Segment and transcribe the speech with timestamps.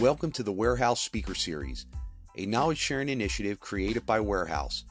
[0.00, 1.86] Welcome to the Warehaus Speaker Series,
[2.36, 4.82] a knowledge sharing initiative created by Warehaus.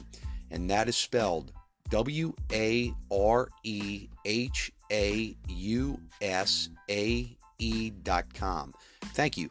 [0.50, 1.52] and that is spelled
[1.92, 8.74] W A R E H A U S A E.com.
[9.14, 9.50] Thank you.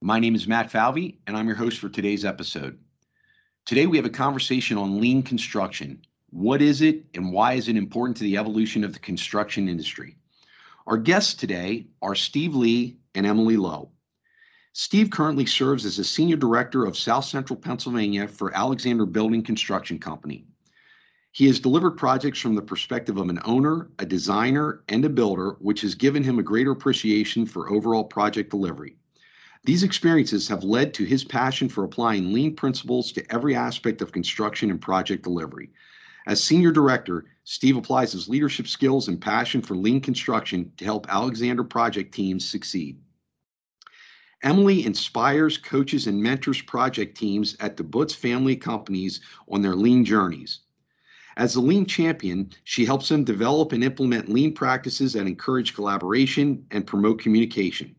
[0.00, 2.78] My name is Matt Falvey, and I'm your host for today's episode.
[3.66, 6.04] Today, we have a conversation on lean construction.
[6.30, 10.16] What is it, and why is it important to the evolution of the construction industry?
[10.86, 13.90] Our guests today are Steve Lee and Emily Lowe.
[14.72, 19.98] Steve currently serves as a senior director of South Central Pennsylvania for Alexander Building Construction
[19.98, 20.46] Company.
[21.34, 25.56] He has delivered projects from the perspective of an owner, a designer, and a builder,
[25.60, 28.96] which has given him a greater appreciation for overall project delivery.
[29.64, 34.12] These experiences have led to his passion for applying lean principles to every aspect of
[34.12, 35.70] construction and project delivery.
[36.26, 41.06] As Senior Director, Steve applies his leadership skills and passion for lean construction to help
[41.08, 43.00] Alexander project teams succeed.
[44.42, 50.04] Emily inspires, coaches, and mentors project teams at the Butz family companies on their lean
[50.04, 50.60] journeys.
[51.36, 56.64] As a lean champion, she helps them develop and implement lean practices that encourage collaboration
[56.70, 57.94] and promote communication.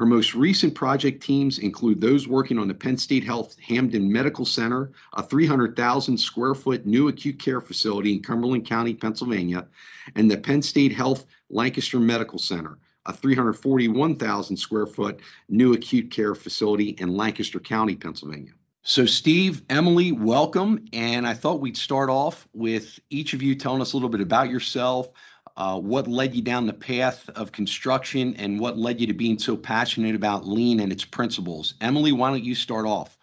[0.00, 4.46] Her most recent project teams include those working on the Penn State Health Hampden Medical
[4.46, 9.66] Center, a 300,000 square foot new acute care facility in Cumberland County, Pennsylvania,
[10.14, 16.34] and the Penn State Health Lancaster Medical Center, a 341,000 square foot new acute care
[16.34, 18.52] facility in Lancaster County, Pennsylvania.
[18.82, 20.86] So, Steve, Emily, welcome.
[20.94, 24.22] And I thought we'd start off with each of you telling us a little bit
[24.22, 25.10] about yourself,
[25.58, 29.38] uh, what led you down the path of construction, and what led you to being
[29.38, 31.74] so passionate about lean and its principles.
[31.82, 33.18] Emily, why don't you start off?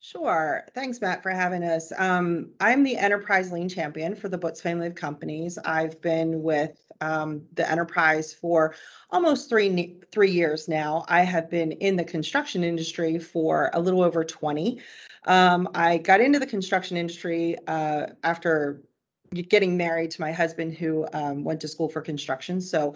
[0.00, 0.64] Sure.
[0.74, 1.92] Thanks, Matt, for having us.
[1.96, 5.58] Um, I'm the enterprise lean champion for the Butz family of companies.
[5.58, 8.74] I've been with um, the enterprise for
[9.10, 11.04] almost three three years now.
[11.08, 14.80] I have been in the construction industry for a little over 20.
[15.26, 18.82] Um, I got into the construction industry uh, after
[19.48, 22.60] getting married to my husband, who um, went to school for construction.
[22.60, 22.94] So,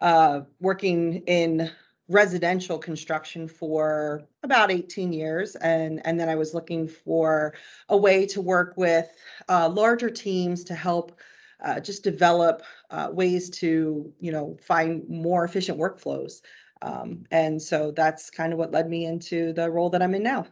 [0.00, 1.70] uh, working in
[2.08, 7.54] residential construction for about 18 years and and then I was looking for
[7.88, 9.08] a way to work with
[9.48, 11.18] uh, larger teams to help
[11.62, 16.42] uh, just develop uh, ways to you know find more efficient workflows.
[16.82, 20.22] Um, and so that's kind of what led me into the role that i'm in
[20.22, 20.46] now.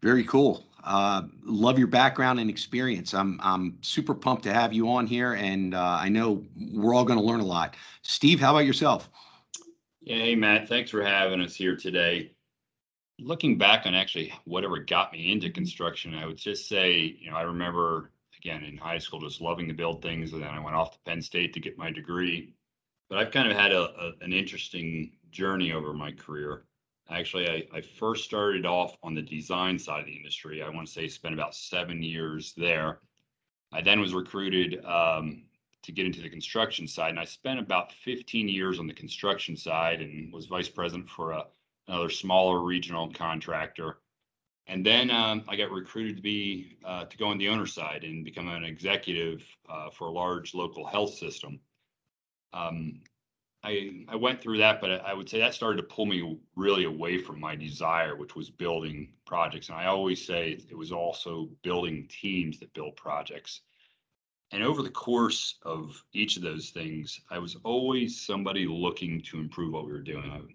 [0.00, 0.64] Very cool.
[0.84, 3.14] Uh, love your background and experience.
[3.14, 7.04] I'm i'm super pumped to have you on here and uh, i know we're all
[7.04, 7.76] going to learn a lot.
[8.02, 9.10] Steve how about yourself?
[10.00, 10.68] Yeah hey matt.
[10.68, 12.32] Thanks for having us here today.
[13.20, 17.36] Looking back on actually whatever got me into construction i would just say you know
[17.36, 18.10] i remember
[18.42, 20.98] again in high school just loving to build things and then i went off to
[21.04, 22.54] penn state to get my degree.
[23.08, 26.64] But i've kind of had a, a an interesting journey over my career.
[27.10, 30.62] Actually I, I first started off on the design side of the industry.
[30.62, 33.00] I want to say spent about seven years there.
[33.72, 35.44] I then was recruited um,
[35.82, 39.56] to get into the construction side and i spent about 15 years on the construction
[39.56, 41.44] side and was vice president for a,
[41.88, 43.98] another smaller regional contractor
[44.72, 48.04] and then um, I got recruited to be uh, to go on the owner side
[48.04, 51.60] and become an executive uh, for a large local health system.
[52.54, 53.02] Um,
[53.62, 56.84] I I went through that, but I would say that started to pull me really
[56.84, 59.68] away from my desire, which was building projects.
[59.68, 63.60] And I always say it was also building teams that build projects.
[64.52, 69.38] And over the course of each of those things, I was always somebody looking to
[69.38, 70.54] improve what we were doing.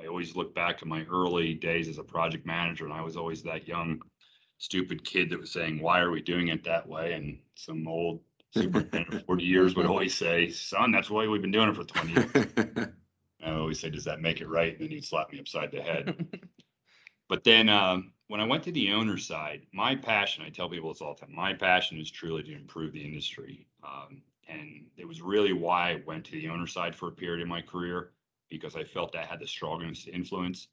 [0.00, 3.16] I always look back to my early days as a project manager, and I was
[3.16, 4.00] always that young,
[4.58, 8.20] stupid kid that was saying, "Why are we doing it that way?" And some old
[8.54, 11.84] superintendent of 40 years would always say, "Son, that's why we've been doing it for
[11.84, 12.88] 20 years."
[13.44, 15.82] I always say, "Does that make it right?" And then he'd slap me upside the
[15.82, 16.42] head.
[17.28, 20.92] but then um, when I went to the owner side, my passion, I tell people
[20.92, 23.66] this all the time, my passion is truly to improve the industry.
[23.82, 27.42] Um, and it was really why I went to the owner side for a period
[27.42, 28.12] in my career
[28.48, 30.68] because I felt that had the strongest influence.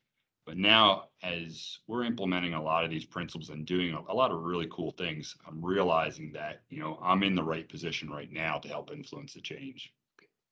[0.45, 4.43] But now, as we're implementing a lot of these principles and doing a, lot of
[4.43, 8.59] really cool things, I'm realizing that you know I'm in the right position right now
[8.59, 9.91] to help influence the change.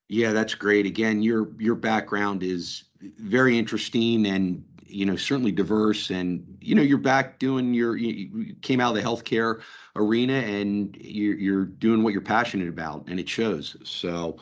[0.09, 0.87] Yeah, that's great.
[0.87, 2.85] Again, your your background is
[3.19, 8.29] very interesting, and you know, certainly diverse and, you know, you're back doing your, you,
[8.35, 9.61] you came out of the healthcare
[9.95, 13.75] arena and you're, you're doing what you're passionate about and it shows.
[13.83, 14.37] So,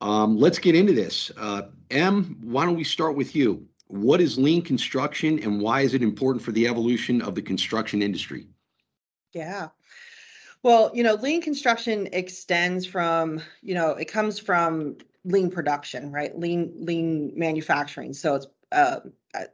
[0.00, 1.30] um, let's get into this.
[1.36, 3.66] Uh, M, why don't we start with you?
[3.88, 8.02] What is lean construction and why is it important for the evolution of the construction
[8.02, 8.46] industry?
[9.32, 9.68] Yeah.
[10.62, 16.36] Well, you know, lean construction extends from, you know, it comes from lean production, right?
[16.38, 18.12] Lean, lean manufacturing.
[18.12, 19.00] So it's uh,
[19.34, 19.44] uh,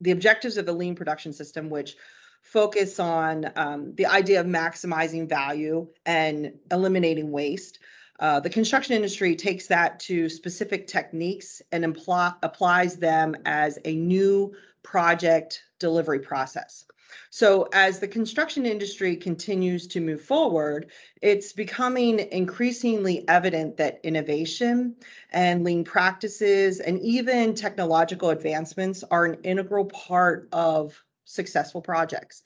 [0.00, 1.96] the objectives of the lean production system, which
[2.42, 7.78] focus on um, the idea of maximizing value and eliminating waste.
[8.20, 13.94] Uh, the construction industry takes that to specific techniques and imply, applies them as a
[13.94, 16.86] new project delivery process.
[17.30, 20.90] So as the construction industry continues to move forward,
[21.20, 24.96] it's becoming increasingly evident that innovation
[25.32, 32.42] and lean practices and even technological advancements are an integral part of successful projects.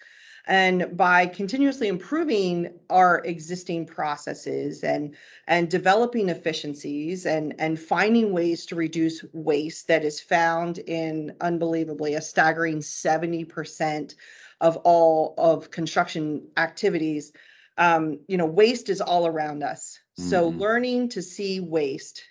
[0.49, 5.15] And by continuously improving our existing processes and,
[5.47, 12.15] and developing efficiencies and, and finding ways to reduce waste that is found in unbelievably
[12.15, 14.15] a staggering 70%
[14.63, 17.33] of all of construction activities,
[17.77, 20.01] um, you know, waste is all around us.
[20.15, 20.59] So Mhm.
[20.59, 22.25] learning to see waste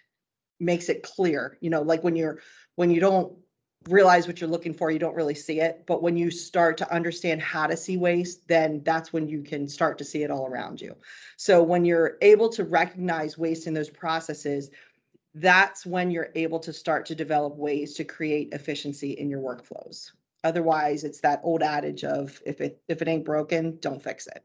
[0.59, 2.39] makes it clear, you know, like when you're,
[2.75, 3.37] when you don't
[3.89, 5.83] realize what you're looking for, you don't really see it.
[5.85, 9.67] But when you start to understand how to see waste, then that's when you can
[9.67, 10.95] start to see it all around you.
[11.37, 14.69] So when you're able to recognize waste in those processes,
[15.35, 20.11] that's when you're able to start to develop ways to create efficiency in your workflows.
[20.43, 24.43] Otherwise, it's that old adage of if it if it ain't broken, don't fix it.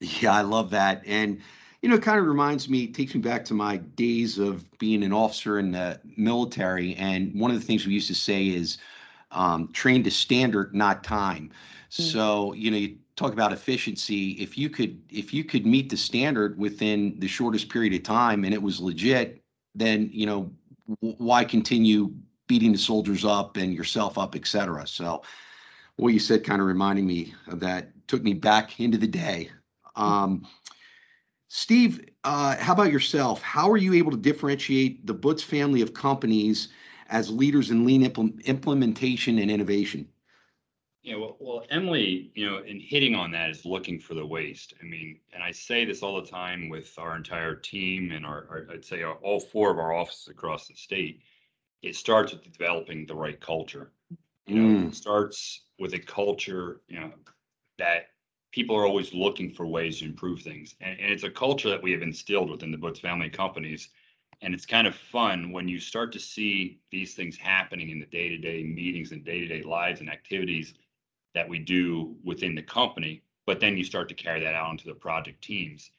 [0.00, 1.02] Yeah, I love that.
[1.06, 1.40] And,
[1.84, 5.02] you know, it kind of reminds me, takes me back to my days of being
[5.02, 6.94] an officer in the military.
[6.94, 8.78] And one of the things we used to say is
[9.32, 11.50] um, train to standard, not time.
[11.90, 14.30] So, you know, you talk about efficiency.
[14.30, 18.44] If you could, if you could meet the standard within the shortest period of time
[18.44, 19.42] and it was legit,
[19.74, 20.50] then, you know,
[21.02, 22.14] w- why continue
[22.46, 24.86] beating the soldiers up and yourself up, et cetera?
[24.86, 25.20] So
[25.96, 29.50] what you said kind of reminding me of that, took me back into the day.
[29.96, 30.46] Um,
[31.56, 33.40] Steve, uh, how about yourself?
[33.40, 36.66] How are you able to differentiate the Butz family of companies
[37.10, 40.08] as leaders in lean implement- implementation and innovation?
[41.04, 44.74] Yeah, well, well, Emily, you know, in hitting on that is looking for the waste.
[44.82, 48.48] I mean, and I say this all the time with our entire team and our,
[48.50, 51.20] our I'd say our, all four of our offices across the state.
[51.82, 53.92] It starts with developing the right culture.
[54.48, 54.88] You know, Mm.
[54.88, 57.12] it starts with a culture, you know,
[57.78, 58.06] that
[58.54, 60.76] people are always looking for ways to improve things.
[60.80, 63.88] And, and it's a culture that we have instilled within the Butz family companies.
[64.42, 68.06] And it's kind of fun when you start to see these things happening in the
[68.06, 70.74] day-to-day meetings and day-to-day lives and activities
[71.34, 74.86] that we do within the company, but then you start to carry that out into
[74.86, 75.90] the project teams.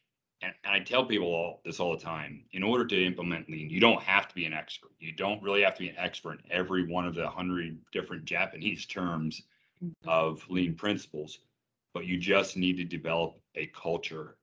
[0.41, 2.45] And, and I tell people all this all the time.
[2.53, 4.91] In order to implement lean, you don't have to be an expert.
[4.97, 8.23] You don't really have to be an expert in every one of the hundred different
[8.23, 9.41] Japanese terms
[9.83, 10.09] mm-hmm.
[10.09, 11.39] of lean principles,
[11.95, 14.35] but you just need to develop a culture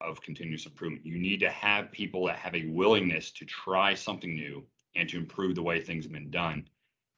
[0.00, 1.04] of continuous improvement.
[1.04, 4.64] You need to have people that have a willingness to try something new
[4.96, 6.66] and to improve the way things have been done.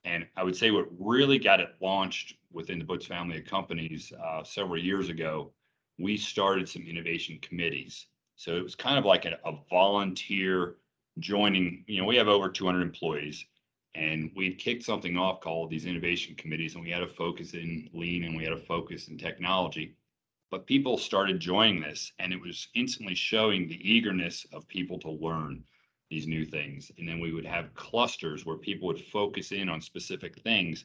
[0.04, 4.12] And I would say what really got it launched within the Butz family of companies
[4.12, 5.52] uh, several years ago,
[5.98, 8.06] we started some innovation committees.
[8.34, 10.74] So it was kind of like a, a volunteer
[11.20, 11.84] joining.
[11.86, 13.46] You know, we have over 200 employees,
[13.96, 17.88] and we kicked something off called these innovation committees, and we had a focus in
[17.94, 19.96] lean and we had a focus in technology.
[20.50, 25.10] But people started joining this, and it was instantly showing the eagerness of people to
[25.10, 25.64] learn
[26.10, 26.92] these new things.
[26.98, 30.84] And then we would have clusters where people would focus in on specific things.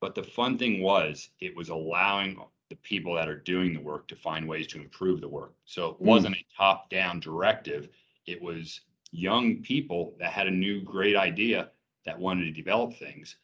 [0.00, 2.40] But the fun thing was, it was allowing
[2.70, 5.54] the people that are doing the work to find ways to improve the work.
[5.64, 6.06] So it Mm.
[6.06, 7.88] wasn't a top down directive,
[8.26, 8.80] it was
[9.12, 11.70] young people that had a new great idea
[12.08, 13.36] that wanted to develop things.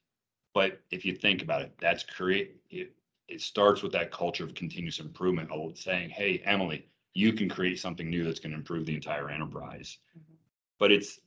[0.55, 2.93] But if you think about it, that's create it,
[3.29, 7.79] it starts with that culture of continuous improvement of saying, hey, Emily, you can create
[7.79, 9.99] something new that's going to improve the entire enterprise.
[10.17, 10.35] Mm-hmm.
[10.79, 11.21] But it's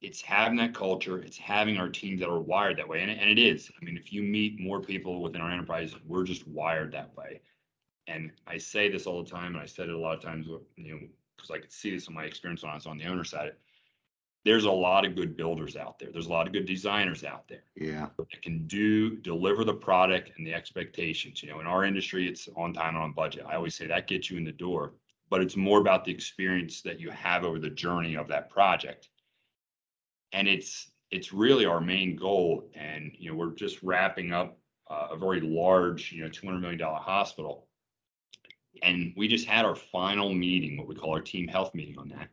[0.00, 3.00] it's having that culture, it's having our teams that are wired that way.
[3.00, 3.70] And, and it is.
[3.80, 7.40] I mean, if you meet more people within our enterprise, we're just wired that way.
[8.06, 10.46] And I say this all the time, and I said it a lot of times,
[10.76, 11.00] you know,
[11.36, 13.52] because I could see this in my experience when I was on the owner side.
[14.44, 16.10] There's a lot of good builders out there.
[16.12, 18.10] There's a lot of good designers out there Yeah.
[18.18, 21.42] that can do deliver the product and the expectations.
[21.42, 23.44] You know, in our industry, it's on time and on budget.
[23.46, 24.94] I always say that gets you in the door,
[25.30, 29.08] but it's more about the experience that you have over the journey of that project.
[30.32, 32.70] And it's it's really our main goal.
[32.74, 34.58] And you know, we're just wrapping up
[34.90, 37.66] uh, a very large, you know, two hundred million dollar hospital.
[38.82, 42.08] And we just had our final meeting, what we call our team health meeting on
[42.10, 42.28] that.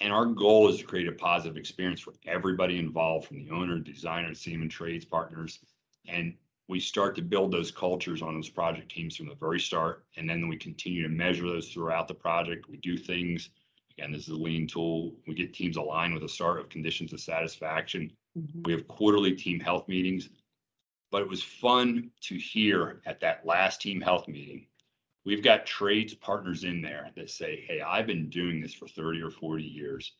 [0.00, 3.78] And our goal is to create a positive experience for everybody involved, from the owner,
[3.78, 5.60] designer, CM trades partners.
[6.06, 6.34] And
[6.68, 10.04] we start to build those cultures on those project teams from the very start.
[10.16, 12.68] And then we continue to measure those throughout the project.
[12.68, 13.50] We do things.
[13.96, 15.14] Again, this is a lean tool.
[15.26, 18.12] We get teams aligned with a start of conditions of satisfaction.
[18.36, 18.62] Mm-hmm.
[18.64, 20.28] We have quarterly team health meetings.
[21.10, 24.66] But it was fun to hear at that last team health meeting.
[25.26, 29.20] We've got trades partners in there that say, hey, I've been doing this for 30
[29.22, 30.12] or 40 years.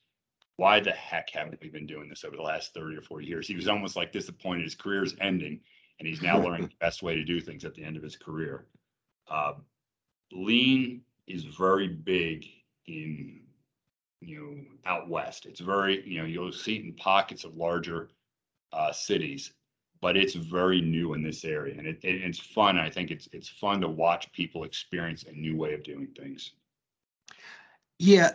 [0.57, 3.47] Why the heck haven't we been doing this over the last 30 or 40 years?
[3.47, 5.61] He was almost like disappointed his career is ending
[5.99, 8.17] and he's now learning the best way to do things at the end of his
[8.17, 8.67] career.
[9.31, 9.55] Uh,
[10.33, 12.47] lean is very big
[12.87, 13.41] in
[14.21, 15.47] you know out west.
[15.47, 18.11] It's very you know you'll see it in pockets of larger
[18.73, 19.53] uh, cities,
[20.00, 22.79] but it's very new in this area, and it, it- it's fun.
[22.79, 26.53] I think it's it's fun to watch people experience a new way of doing things.
[27.99, 28.33] Yeah,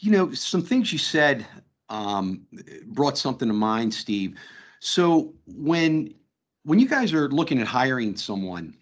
[0.00, 1.46] you know, some things you said
[1.88, 2.46] um,
[2.86, 4.38] brought something to mind, Steve.
[4.80, 6.14] So when
[6.64, 8.74] when you guys are looking at hiring someone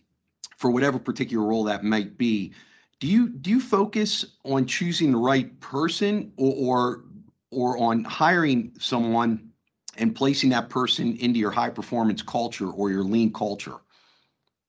[0.56, 2.52] for whatever particular role that might be,
[3.00, 7.04] do you do you focus on choosing the right person or or,
[7.50, 9.51] or on hiring someone
[9.98, 13.76] and placing that person into your high performance culture or your lean culture?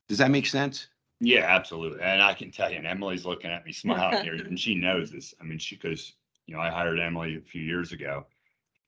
[0.07, 0.87] Does that make sense?
[1.19, 2.01] Yeah, absolutely.
[2.01, 5.11] And I can tell you, and Emily's looking at me smiling here, and she knows
[5.11, 5.33] this.
[5.39, 6.13] I mean, she because
[6.45, 8.25] you know I hired Emily a few years ago,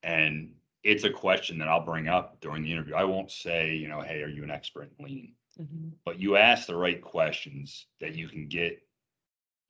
[0.04, 2.96] and it's a question that I'll bring up during the interview.
[2.96, 5.34] I won't say, you know, hey, are you an expert in lean?
[5.60, 5.94] Mhm.
[6.04, 8.86] but you ask the right questions that you can get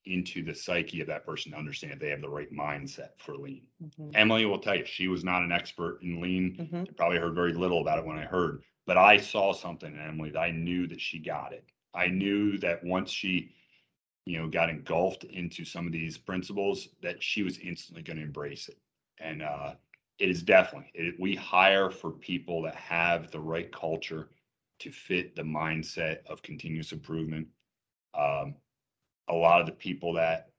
[0.05, 3.35] into the psyche of that person to understand if they have the right mindset for
[3.37, 3.67] lean.
[3.81, 4.15] Mhm.
[4.15, 6.55] Emily will tell you she was not an expert in lean.
[6.57, 6.87] Mhm.
[6.89, 9.99] I probably heard very little about it when I heard, but I saw something in
[9.99, 11.65] Emily that I knew that she got it.
[11.93, 13.53] I knew that once she,
[14.25, 18.23] you know, got engulfed into some of these principles, that she was instantly going to
[18.23, 18.77] embrace it.
[19.19, 19.75] And uh,
[20.19, 24.29] it is definitely it, we hire for people that have the right culture
[24.79, 27.47] to fit the mindset of continuous improvement.
[28.13, 28.55] Um,
[29.27, 30.49] a lot of the people that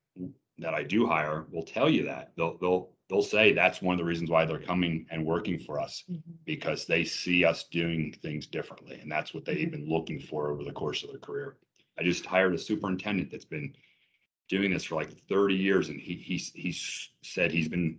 [0.59, 3.99] that I do hire will tell you that they'll they'll they'll say that's one of
[3.99, 6.23] the reasons why they're coming and working for us Mhm.
[6.45, 10.65] because they see us doing things differently and that's what they've been looking for over
[10.65, 11.59] the course of their career.
[11.99, 13.75] I just hired a superintendent that's been
[14.49, 17.99] doing this for like 30 years and he he's he's said he's been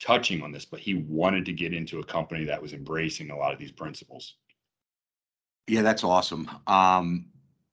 [0.00, 3.36] touching on this but he wanted to get into a company that was embracing a
[3.36, 4.36] lot of these principles.
[5.68, 6.50] Yeah, that's awesome.
[6.66, 7.26] Um,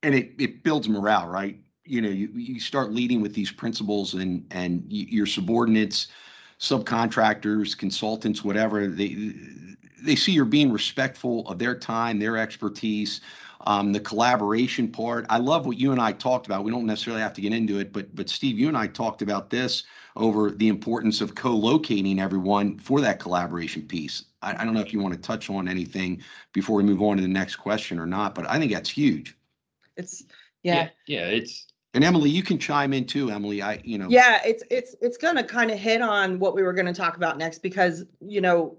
[0.03, 1.59] and it, it builds morale, right?
[1.89, 6.07] You know, you, you start leading with these principles and, and your subordinates,
[6.59, 9.33] subcontractors, consultants, whatever, they,
[10.03, 13.21] they see you're being respectful of their time, their expertise,
[13.65, 15.25] um, the collaboration part.
[15.29, 16.63] I love what you and I talked about.
[16.63, 19.21] We don't necessarily have to get into it, but, but Steve, you and I talked
[19.21, 19.83] about this
[20.15, 24.25] over the importance of co-locating everyone for that collaboration piece.
[24.41, 26.21] I, I don't know if you want to touch on anything
[26.53, 29.35] before we move on to the next question or not, but I think that's huge.
[29.97, 30.23] It's,
[30.63, 33.61] yeah, Yeah, it's And Emily, you can chime in too, Emily.
[33.61, 34.09] I, you know.
[34.09, 37.37] Yeah, it's it's it's gonna kind of hit on what we were gonna talk about
[37.37, 38.77] next because, you know,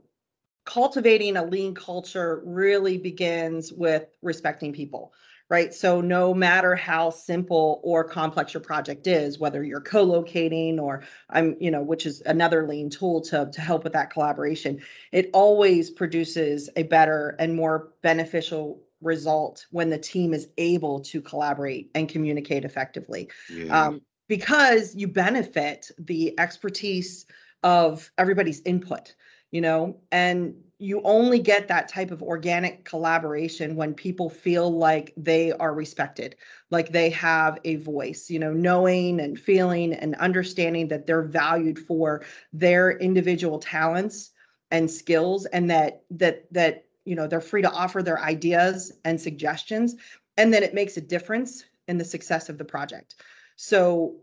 [0.64, 5.12] cultivating a lean culture really begins with respecting people,
[5.48, 5.74] right?
[5.74, 11.56] So no matter how simple or complex your project is, whether you're co-locating or I'm,
[11.58, 15.90] you know, which is another lean tool to to help with that collaboration, it always
[15.90, 22.08] produces a better and more beneficial result when the team is able to collaborate and
[22.08, 23.86] communicate effectively Yeah.
[23.86, 27.26] um, because you benefit the expertise
[27.62, 29.14] of everybody's input,
[29.50, 35.12] you know, and you only get that type of organic collaboration when people feel like
[35.16, 36.36] they are respected,
[36.70, 41.78] like they have a voice, you know, knowing and feeling and understanding that they're valued
[41.78, 44.30] for their individual talents
[44.70, 49.20] and skills and that that that you know they're free to offer their ideas and
[49.20, 49.96] suggestions
[50.36, 53.16] and then it makes a difference in the success of the project.
[53.56, 54.14] So,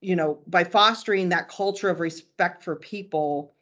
[0.00, 3.54] you know, by fostering that culture of respect for people,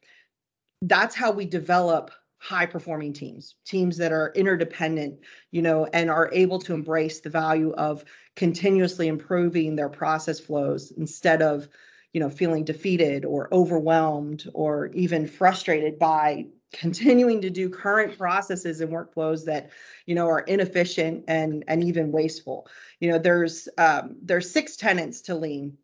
[0.83, 6.31] that's how we develop high performing teams, teams that are interdependent, you know, and are
[6.33, 8.05] able to embrace the value of
[8.35, 11.69] continuously improving their process flows instead of,
[12.13, 18.81] you know, feeling defeated or overwhelmed or even frustrated by continuing to do current processes
[18.81, 19.71] and workflows that,
[20.07, 22.67] you know, are inefficient and and even wasteful
[23.05, 25.77] you know there's um, there's six tenants to lean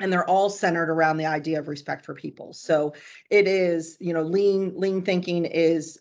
[0.00, 2.92] and they're all centered around the idea of respect for people so
[3.30, 6.00] it is you know lean lean thinking is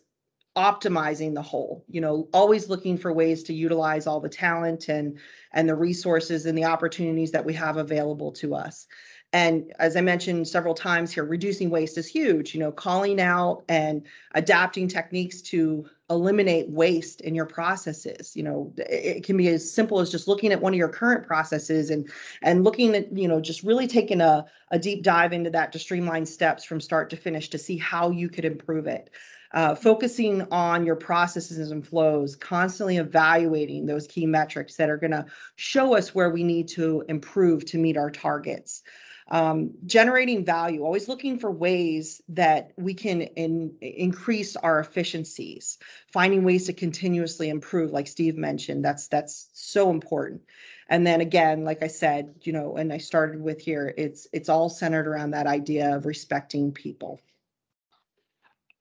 [0.56, 5.18] optimizing the whole, you know, always looking for ways to utilize all the talent and,
[5.52, 8.86] and the resources and the opportunities that we have available to us.
[9.34, 13.64] And as I mentioned several times here, reducing waste is huge, you know, calling out
[13.68, 14.04] and
[14.36, 18.36] adapting techniques to eliminate waste in your processes.
[18.36, 21.26] You know, it, can be as simple as just looking at one of your current
[21.26, 22.12] processes and
[22.44, 25.80] and looking at, you know, just really taking a, a deep dive into that to
[25.80, 29.10] streamline steps from start to finish to see how you could improve it.
[29.52, 35.12] Uh, focusing on your processes and flows, constantly evaluating those key metrics that are going
[35.12, 35.26] to
[35.56, 38.82] show us where we need to improve to meet our targets
[39.30, 45.78] um, generating value, always looking for ways that we can in, increase our efficiencies,
[46.12, 48.84] finding ways to continuously improve, like Steve mentioned.
[48.84, 50.42] That's that's so important.
[50.90, 54.50] And then again, like I said, you know, and I started with here, it's it's
[54.50, 57.22] all centered around that idea of respecting people.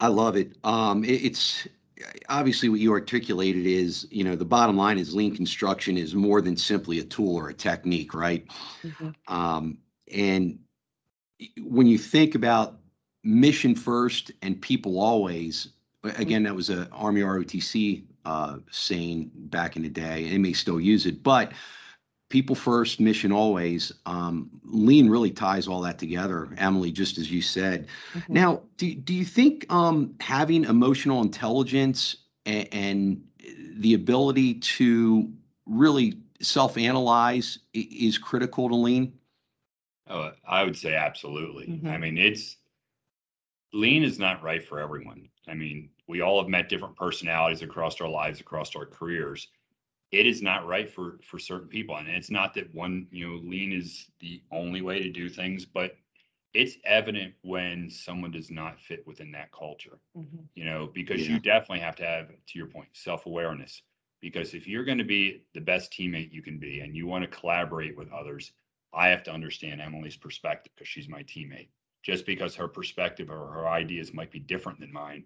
[0.01, 0.57] I love it.
[0.65, 1.69] Um, it, it's
[2.29, 6.41] obviously what you articulated is, you know, the bottom line is lean construction is more
[6.41, 8.47] than simply a tool or a technique, right?
[8.83, 9.11] Mm-hmm.
[9.29, 9.79] Um,
[10.13, 10.59] and
[11.61, 12.79] when you think about
[13.25, 15.69] mission first and people always,
[16.05, 20.53] again, that was a Army ROTC uh, saying back in the day, and they may
[20.53, 21.53] still use it, but
[22.29, 23.93] people first, mission always.
[24.07, 27.89] Um, lean really ties all that together, Emily, just as you said.
[28.15, 28.33] Mm-hmm.
[28.33, 32.17] Now, do, do you think um, having emotional intelligence
[32.47, 33.25] and, and
[33.77, 35.31] the ability to
[35.67, 39.13] really self analyze is critical to lean?
[40.09, 41.67] Oh, I would say absolutely.
[41.67, 41.89] Mm-hmm.
[41.89, 42.57] I mean, it's
[43.73, 45.29] lean is not right for everyone.
[45.49, 49.49] I mean, we all have met different personalities across our lives, across our careers
[50.13, 53.41] it is not right for for certain people and it's not that one you know
[53.43, 55.97] lean is the only way to do things but
[56.55, 60.43] it's evident when someone does not fit within that culture mm-hmm.
[60.55, 61.35] you know because yeah.
[61.35, 63.83] you definitely have to have to your point self-awareness
[64.21, 67.25] because if you're going to be the best teammate you can be and you want
[67.25, 68.53] to collaborate with others
[68.95, 71.69] i have to understand emily's perspective because she's my teammate
[72.03, 75.25] just because her perspective or her ideas might be different than mine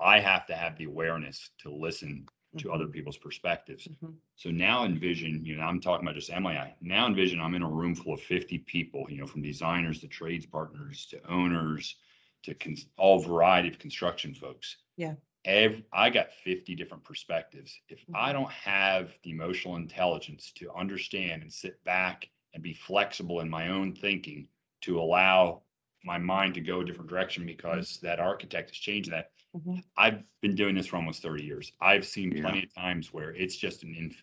[0.00, 2.26] i have to have the awareness to listen
[2.58, 2.92] to other mm-hmm.
[2.92, 3.88] people's perspectives.
[3.88, 4.12] Mm-hmm.
[4.36, 6.56] So now envision, you know, I'm talking about just Emily.
[6.56, 10.00] I now envision I'm in a room full of 50 people, you know, from designers
[10.00, 11.96] to trades partners to owners
[12.44, 12.54] to
[12.96, 14.76] all variety of construction folks.
[14.96, 15.14] Yeah.
[15.46, 17.78] Every, I got 50 different perspectives.
[17.88, 18.16] If mm-hmm.
[18.16, 23.50] I don't have the emotional intelligence to understand and sit back and be flexible in
[23.50, 24.48] my own thinking
[24.82, 25.62] to allow
[26.04, 28.06] my mind to go a different direction because mm-hmm.
[28.06, 29.80] that architect has changed that Mm-hmm.
[29.96, 31.72] I've been doing this for almost 30 years.
[31.80, 32.42] I've seen yeah.
[32.42, 34.14] plenty of times where it's just an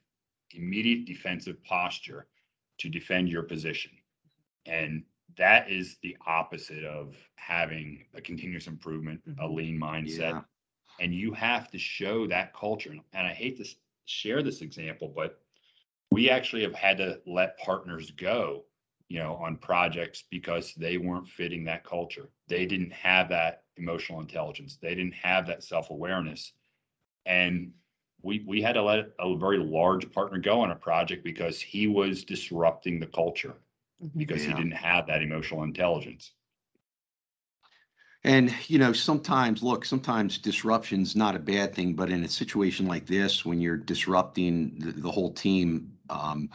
[0.53, 2.27] immediate defensive posture
[2.79, 3.91] to defend your position.
[4.65, 5.03] And
[5.37, 9.39] that is the opposite of having a continuous improvement, mm-hmm.
[9.41, 10.17] a lean mindset.
[10.17, 10.41] Yeah.
[10.99, 12.93] And you have to show that culture.
[13.13, 13.65] And I hate to
[14.05, 15.40] share this example, but
[16.11, 18.65] we actually have had to let partners go
[19.11, 22.29] you know, on projects because they weren't fitting that culture.
[22.47, 24.77] They didn't have that emotional intelligence.
[24.81, 26.53] They didn't have that self-awareness.
[27.25, 27.73] And
[28.21, 31.87] we we had to let a very large partner go on a project because he
[31.87, 33.55] was disrupting the culture
[34.01, 34.17] mm-hmm.
[34.17, 34.51] because yeah.
[34.51, 36.31] he didn't have that emotional intelligence.
[38.23, 42.85] And you know, sometimes look, sometimes disruption's not a bad thing, but in a situation
[42.87, 46.49] like this, when you're disrupting the, the whole team, um,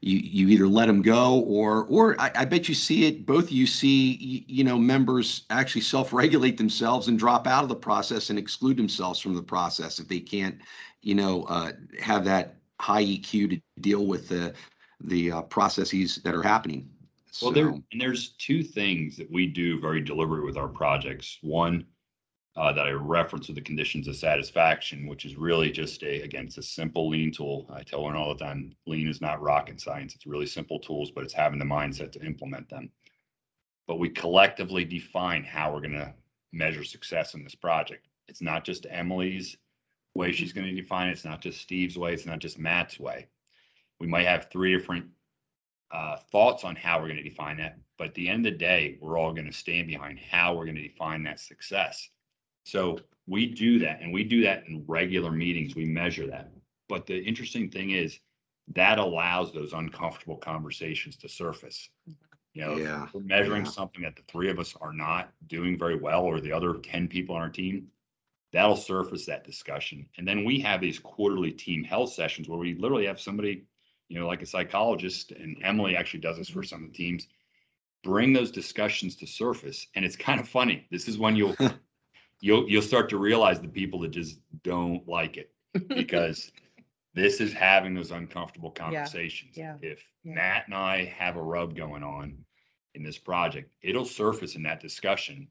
[0.00, 3.52] you you either let them go or or I, I, bet you see it both
[3.52, 8.30] you see you, you know members actually self-regulate themselves and drop out of the process
[8.30, 10.58] and exclude themselves from the process if they can't
[11.02, 14.54] you know uh, have that high EQ to deal with the
[15.02, 16.88] the uh, processes that are happening.
[17.42, 21.38] Well, there and there's two things that we do very deliberate with our projects.
[21.42, 21.86] One,
[22.56, 26.46] uh, that I reference with the conditions of satisfaction, which is really just a, again,
[26.46, 27.66] it's a simple lean tool.
[27.72, 30.14] I tell one all the time, lean is not rocket science.
[30.14, 32.90] It's really simple tools, but it's having the mindset to implement them.
[33.86, 36.12] But we collectively define how we're going to
[36.52, 38.08] measure success in this project.
[38.28, 39.56] It's not just Emily's
[40.14, 41.12] way she's going to define it.
[41.12, 42.12] It's not just Steve's way.
[42.12, 43.28] It's not just Matt's way.
[44.00, 45.06] We might have three different
[45.92, 47.78] uh, thoughts on how we're going to define that.
[47.98, 50.64] But at the end of the day, we're all going to stand behind how we're
[50.64, 52.08] going to define that success.
[52.64, 55.74] So we do that and we do that in regular meetings.
[55.74, 56.52] We measure that.
[56.88, 58.18] But the interesting thing is
[58.74, 61.88] that allows those uncomfortable conversations to surface.
[62.52, 63.06] You know, yeah.
[63.12, 63.70] we're measuring yeah.
[63.70, 67.08] something that the three of us are not doing very well, or the other 10
[67.08, 67.86] people on our team,
[68.52, 70.06] that'll surface that discussion.
[70.18, 73.64] And then we have these quarterly team health sessions where we literally have somebody,
[74.10, 77.28] you know, like a psychologist, and Emily actually does this for some of the teams,
[78.02, 79.86] bring those discussions to surface.
[79.94, 80.86] And it's kind of funny.
[80.90, 81.56] This is when you'll
[82.40, 85.52] you'll, you'll start to realize the people that just don't like it
[85.88, 86.50] because
[87.14, 89.56] this is having those uncomfortable conversations.
[89.56, 90.34] yeah, yeah, If yeah.
[90.34, 92.36] Matt and I have a rub going on
[92.94, 95.46] in this project, it'll surface in that discussion.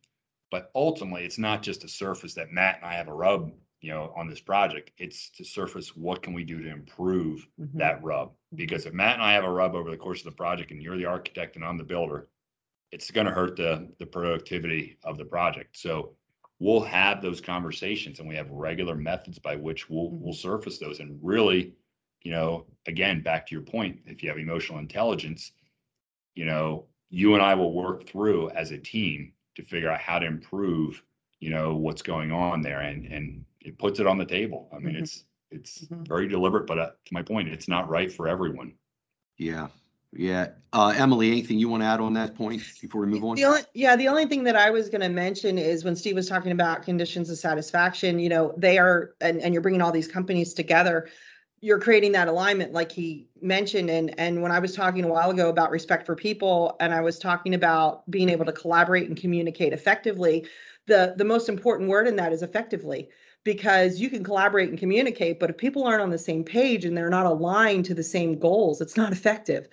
[0.51, 3.91] But ultimately, it's not just a surface that Matt and I have a rub, you
[3.91, 4.91] know, on this project.
[4.97, 7.73] It's to surface what can we do to improve Mhm.
[7.75, 8.33] that rub.
[8.55, 10.81] Because if Matt and I have a rub over the course of the project and
[10.81, 12.29] you're the architect and I'm the builder,
[12.91, 15.77] it's gonna hurt the, the productivity of the project.
[15.77, 16.15] So
[16.59, 20.99] we'll have those conversations and we have regular methods by which we'll, we'll surface those
[20.99, 21.73] and really,
[22.23, 25.53] you know, again, back to your point, if you have emotional intelligence,
[26.35, 30.19] you know, you and I will work through as a team to figure out how
[30.19, 31.01] to improve,
[31.39, 34.67] you know, what's going on there and, and it puts it on the table.
[34.73, 34.99] I mean, Mhm.
[34.99, 36.07] it's, it's Mhm.
[36.07, 38.73] very deliberate, but uh, to my point, it's not right for everyone.
[39.37, 39.67] Yeah,
[40.11, 40.49] yeah.
[40.73, 43.35] Uh, Emily, anything you want to add on that point before we move on?
[43.35, 46.27] The only, yeah, the only thing that I was gonna mention is when Steve was
[46.27, 50.07] talking about conditions of satisfaction, you know, they are, and, and you're bringing all these
[50.07, 51.07] companies together.
[51.61, 55.29] You're creating that alignment like he mentioned, and, and when I was talking a while
[55.29, 59.15] ago about respect for people, and I was talking about being able to collaborate and
[59.17, 60.47] communicate effectively.
[60.87, 63.09] The, the most important word in that is effectively,
[63.43, 66.97] because you can collaborate and communicate, but if people aren't on the same page and
[66.97, 69.69] they're not aligned to the same goals, it's not effective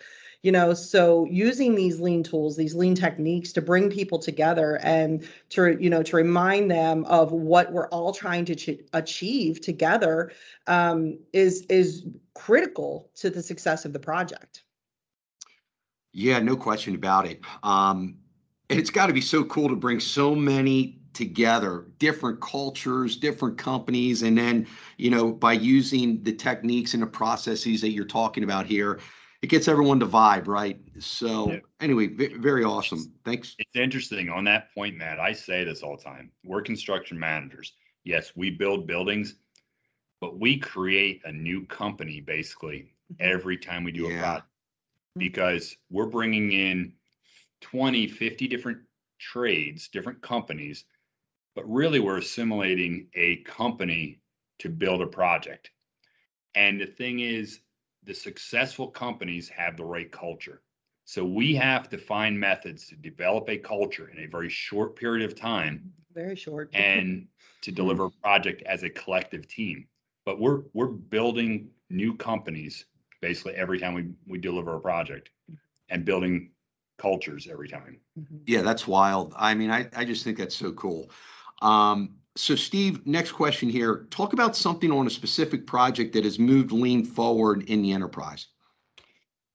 [0.47, 5.29] you know so using these lean tools these lean techniques to bring people together and
[5.49, 10.31] to you know to remind them of what we're all trying to ch- achieve together
[10.69, 14.63] um, is is critical to the success of the project
[16.13, 17.41] Yeah, no question about it.
[17.63, 18.17] Um,
[18.71, 23.57] and it's got to be so cool to bring so many together, different cultures, different
[23.57, 24.67] companies, and then,
[24.99, 29.01] you know, by using the techniques and the processes that you're talking about here,
[29.43, 30.79] it gets everyone to vibe, right?
[30.99, 31.61] So Yeah.
[31.81, 33.13] anyway, ve- very awesome.
[33.25, 33.55] Thanks.
[33.59, 35.19] It's interesting on that point, Matt.
[35.19, 36.31] I say this all the time.
[36.45, 37.73] We're construction managers.
[38.05, 39.37] Yes, we build buildings,
[40.21, 43.15] but we create a new company basically mm-hmm.
[43.21, 44.21] every time we do a Yeah.
[44.21, 44.49] project
[45.17, 46.93] because we're bringing in
[47.63, 48.79] 20, 50 different
[49.19, 50.85] trades, different companies,
[51.57, 54.21] but really we're assimilating a company
[54.61, 55.71] to build a project.
[56.55, 57.61] And the thing is,
[58.05, 60.63] the successful companies have the right culture.
[61.07, 65.25] So we have to find methods to develop a culture in a very short period
[65.29, 67.27] of time very short and
[67.63, 69.87] to deliver a project as a collective team.
[70.25, 72.87] But we're we're building new companies
[73.21, 75.31] basically every time we we deliver a project
[75.89, 76.51] and building
[76.99, 78.01] cultures every time.
[78.19, 78.41] Mhm.
[78.47, 79.35] Yeah, that's wild.
[79.37, 81.11] I mean, I, I just think that's so cool.
[81.63, 84.07] Um, so Steve, next question here.
[84.11, 88.49] Talk about something on a specific project that has moved lean forward in the enterprise.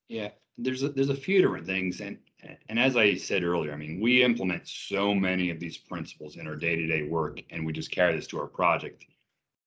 [0.09, 2.17] Yeah, there's a, there's a few different things, and
[2.69, 6.47] and as I said earlier, I mean, we implement so many of these principles in
[6.47, 9.05] our day-to-day work, and we just carry this to our project,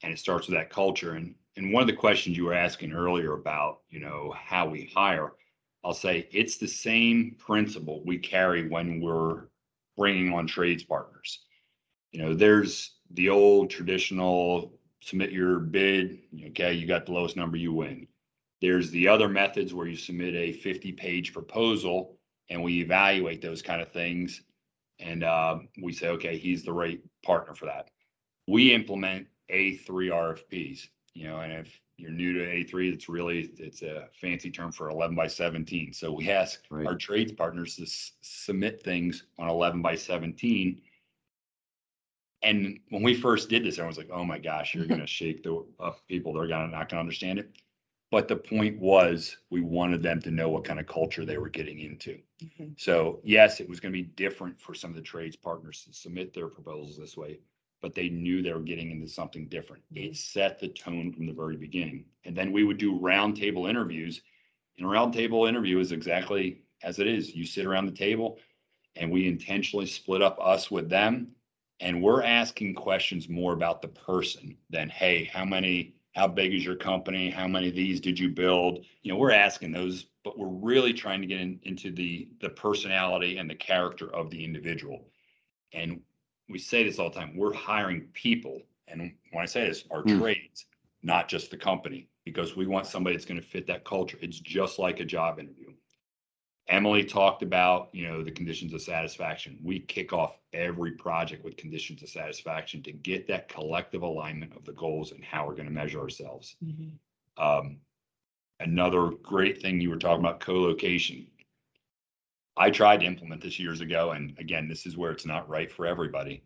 [0.02, 1.12] and it starts with that culture.
[1.12, 4.90] And and one of the questions you were asking earlier about, you know, how we
[4.92, 5.34] hire,
[5.84, 9.44] I'll say it's the same principle we carry when we're
[9.96, 11.44] bringing on trades partners.
[12.14, 16.20] You know, there's the old traditional submit your bid.
[16.46, 18.06] Okay, you got the lowest number, you win.
[18.60, 22.16] There's the other methods where you submit a 50 page proposal
[22.50, 24.42] and we evaluate those kind of things.
[25.00, 27.90] And uh, we say, okay, he's the right partner for that.
[28.46, 33.82] We implement A3 RFPs, you know, and if you're new to A3, it's really, it's
[33.82, 35.92] a fancy term for 11 by 17.
[35.92, 36.86] So we ask Right.
[36.86, 40.80] our trades partners to s- submit things on 11 by 17.
[42.44, 45.42] And when we first did this, everyone's like, oh my gosh, you're going to shake
[45.42, 46.34] the up people.
[46.34, 47.50] They're gonna not going to understand it.
[48.10, 51.48] But the point was, we wanted them to know what kind of culture they were
[51.48, 52.20] getting into.
[52.44, 52.78] Mhm.
[52.78, 55.92] So yes, it was going to be different for some of the trades partners to
[55.92, 57.40] submit their proposals this way,
[57.80, 59.82] but they knew they were getting into something different.
[59.94, 62.04] It set the tone from the very beginning.
[62.24, 64.22] And then we would do roundtable interviews.
[64.78, 67.34] And a roundtable interview is exactly as it is.
[67.34, 68.38] You sit around the table
[68.96, 71.34] and we intentionally split up us with them.
[71.84, 76.64] And we're asking questions more about the person than, hey, how many, how big is
[76.64, 77.30] your company?
[77.30, 78.86] How many of these did you build?
[79.02, 82.50] You know, we're asking those, but we're really trying to get in, into the the
[82.50, 85.10] personality and the character of the individual.
[85.74, 86.02] And
[86.48, 88.62] we say this all the time, we're hiring people.
[88.88, 90.20] And when I say this, our Hmm.
[90.20, 90.66] trades,
[91.02, 94.18] not just the company, because we want somebody that's going to fit that culture.
[94.22, 95.73] It's just like a job interview.
[96.68, 99.58] Emily talked about, you know, the conditions of satisfaction.
[99.62, 104.64] We kick off every project with conditions of satisfaction to get that collective alignment of
[104.64, 106.56] the goals and how we're going to measure ourselves.
[106.64, 106.92] Mhm.
[107.36, 107.80] Um,
[108.60, 111.30] another great thing you were talking about co-location.
[112.56, 115.70] I tried to implement this years ago, and again, this is where it's not right
[115.70, 116.44] for everybody.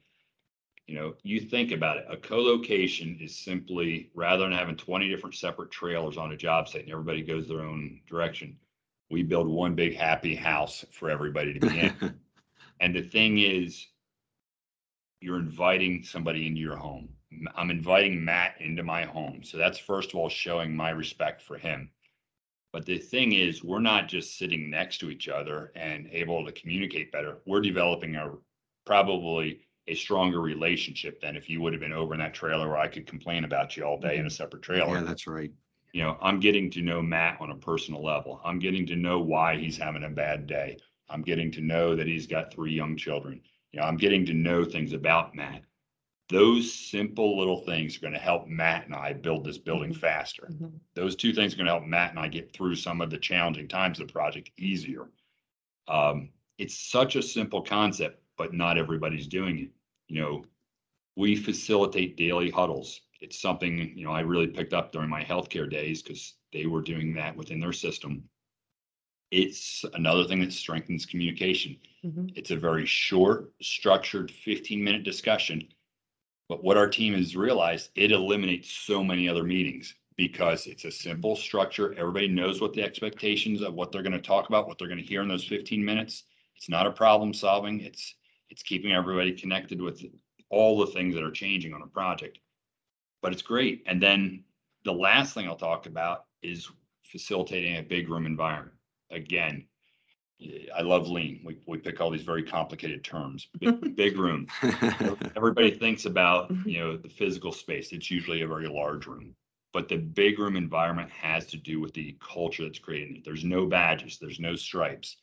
[0.86, 5.36] You know, you think about it, a co-location is simply, rather than having twenty different
[5.36, 8.58] separate trailers on a job site and everybody goes their own direction.
[9.10, 12.14] We build one big happy house for everybody to be in.
[12.80, 13.88] And the thing is,
[15.20, 17.08] you're inviting somebody into your home.
[17.54, 19.42] I'm inviting Matt into my home.
[19.42, 21.90] So that's first of all showing my respect for him.
[22.72, 26.52] But the thing is, we're not just sitting next to each other and able to
[26.52, 27.38] communicate better.
[27.46, 28.32] We're developing a
[28.86, 32.76] probably a stronger relationship than if you would have been over in that trailer where
[32.76, 34.28] I could complain about you all day in a mm-hmm.
[34.28, 35.50] separate trailer Yeah, that's right.
[35.92, 38.40] You know, I'm getting to know Matt on a personal level.
[38.44, 40.78] I'm getting to know why he's having a bad day.
[41.08, 43.42] I'm getting to know that he's got three young children.
[43.72, 45.64] You know, I'm getting to know things about Matt.
[46.28, 49.96] Those simple little things are going to help Matt and I build this building Mhm.
[49.96, 50.48] faster.
[50.52, 50.80] Mhm.
[50.94, 53.18] Those two things are going to help Matt and I get through some of the
[53.18, 55.10] challenging times of the project easier.
[55.88, 59.70] Um, it's such a simple concept, but not everybody's doing it.
[60.08, 60.44] You know,
[61.16, 63.02] we facilitate daily huddles.
[63.20, 66.82] It's something, you know, I really picked up during my healthcare days because they were
[66.82, 68.28] doing that within their system.
[69.30, 71.76] It's another thing that strengthens communication.
[72.04, 72.32] Mhm.
[72.36, 75.68] It's a very short, structured fifteen minute discussion.
[76.48, 80.90] But what our team has realized, it eliminates so many other meetings because it's a
[80.90, 81.92] simple structure.
[81.94, 85.02] Everybody knows what the expectations of what they're going to talk about, what they're going
[85.02, 86.24] to hear in those fifteen minutes.
[86.56, 87.80] It's not a problem solving.
[87.80, 88.14] It's,
[88.48, 90.02] it's keeping everybody connected with
[90.48, 92.38] all the things that are changing on a project.
[93.22, 93.82] But it's great.
[93.86, 94.44] And then
[94.84, 96.70] the last thing I'll talk about is
[97.04, 98.76] facilitating a big room environment.
[99.10, 99.66] Again,
[100.76, 101.40] I love lean.
[101.44, 103.48] We, we pick all these very complicated terms.
[103.58, 104.46] Big, big room.
[105.36, 106.68] Everybody thinks about, mm-hmm.
[106.68, 107.92] you know, the physical space.
[107.92, 109.34] It's usually a very large room.
[109.72, 113.22] But the big room environment has to do with the culture that's created.
[113.24, 115.16] There's no badges, there's no stripes.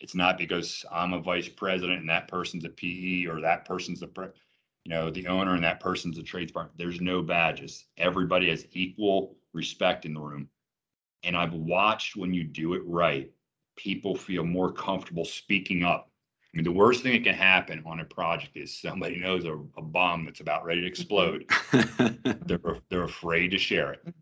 [0.00, 4.02] It's not because I'm a vice president and that person's a PE or that person's
[4.02, 4.26] a pre,
[4.84, 6.72] you know, the owner and that person's a trades partner.
[6.76, 7.86] There's no badges.
[7.98, 10.48] Everybody has equal respect in the room.
[11.22, 13.30] And I've watched when you do it right,
[13.76, 16.10] people feel more comfortable speaking up.
[16.52, 19.54] I mean, the worst thing that can happen on a project is somebody knows a,
[19.78, 21.48] a bomb that's about ready to explode.
[22.46, 24.14] They're, they're afraid to share it.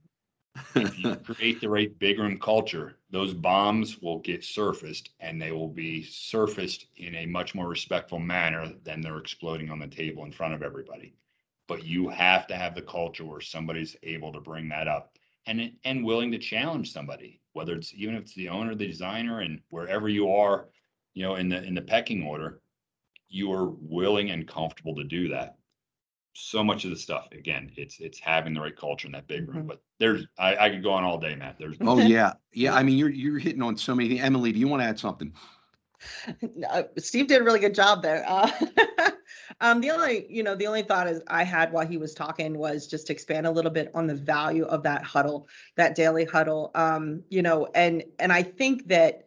[0.75, 5.53] If you create the right big room culture, those bombs will get surfaced and they
[5.53, 10.25] will be surfaced in a much more respectful manner than they're exploding on the table
[10.25, 11.15] in front of everybody.
[11.69, 15.73] But you have to have the culture where somebody's able to bring that up and,
[15.85, 19.61] and willing to challenge somebody, whether it's even if it's the owner, the designer, and
[19.69, 20.69] wherever you are,
[21.15, 22.61] you know, in the, in the pecking order,
[23.29, 25.57] you are willing and comfortable to do that.
[26.33, 29.49] So much of the stuff, again, it's, it's having the right culture in that big
[29.49, 29.67] room, Mhm.
[29.67, 31.57] but there's, I, I could go on all day, Matt.
[31.59, 32.35] There's, Oh, yeah.
[32.53, 32.75] Yeah.
[32.75, 34.11] I mean, you're, you're hitting on so many.
[34.11, 34.21] things.
[34.23, 35.33] Emily, do you want to add something?
[36.71, 38.25] Uh, Steve did a really good job there.
[38.27, 38.51] Uh,
[39.61, 42.57] um, the only, you know, the only thought is I had while he was talking
[42.57, 46.25] was just to expand a little bit on the value of that huddle, that daily
[46.25, 46.71] huddle.
[46.75, 49.25] Um, you know, and and I think that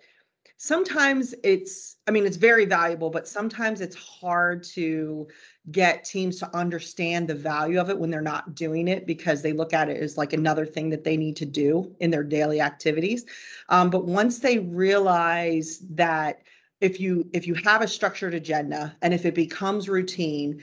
[0.64, 5.28] sometimes it's, I mean, it's very valuable, but sometimes it's hard to
[5.72, 9.52] get teams to understand the value of it when they're not doing it because they
[9.52, 12.62] look at it as like another thing that they need to do in their daily
[12.62, 13.26] activities.
[13.68, 16.40] Um, but once they realize that
[16.80, 20.62] if you if you have a structured agenda and if it becomes routine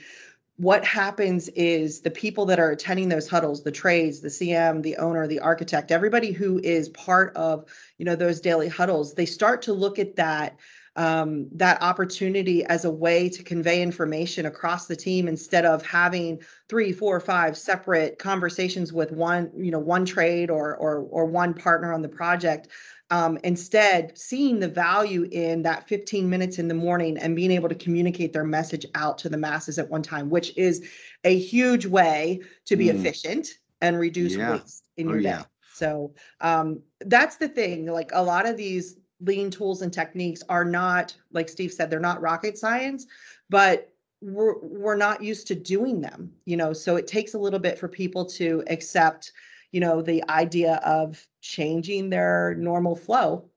[0.61, 4.95] what happens is the people that are attending those huddles the trades the cm the
[4.97, 7.65] owner the architect everybody who is part of
[7.97, 10.59] you know those daily huddles they start to look at that
[10.97, 16.39] um, that opportunity as a way to convey information across the team instead of having
[16.69, 21.55] three four five separate conversations with one you know one trade or or or one
[21.55, 22.67] partner on the project
[23.11, 27.69] um, instead seeing the value in that 15 minutes in the morning and being able
[27.69, 30.89] to communicate their message out to the masses at one time, which is
[31.25, 32.95] a huge way to be Mm.
[32.95, 33.49] efficient
[33.81, 34.53] and reduce Yeah.
[34.53, 35.29] waste in Oh, your day.
[35.29, 35.43] yeah.
[35.73, 37.85] So um, that's the thing.
[37.85, 41.99] Like a lot of these lean tools and techniques are not, like Steve said, they're
[41.99, 43.07] not rocket science,
[43.49, 43.89] but
[44.21, 46.31] we're we're not used to doing them.
[46.45, 49.31] You know, so it takes a little bit for people to accept
[49.71, 53.49] you know, the idea of changing their normal flow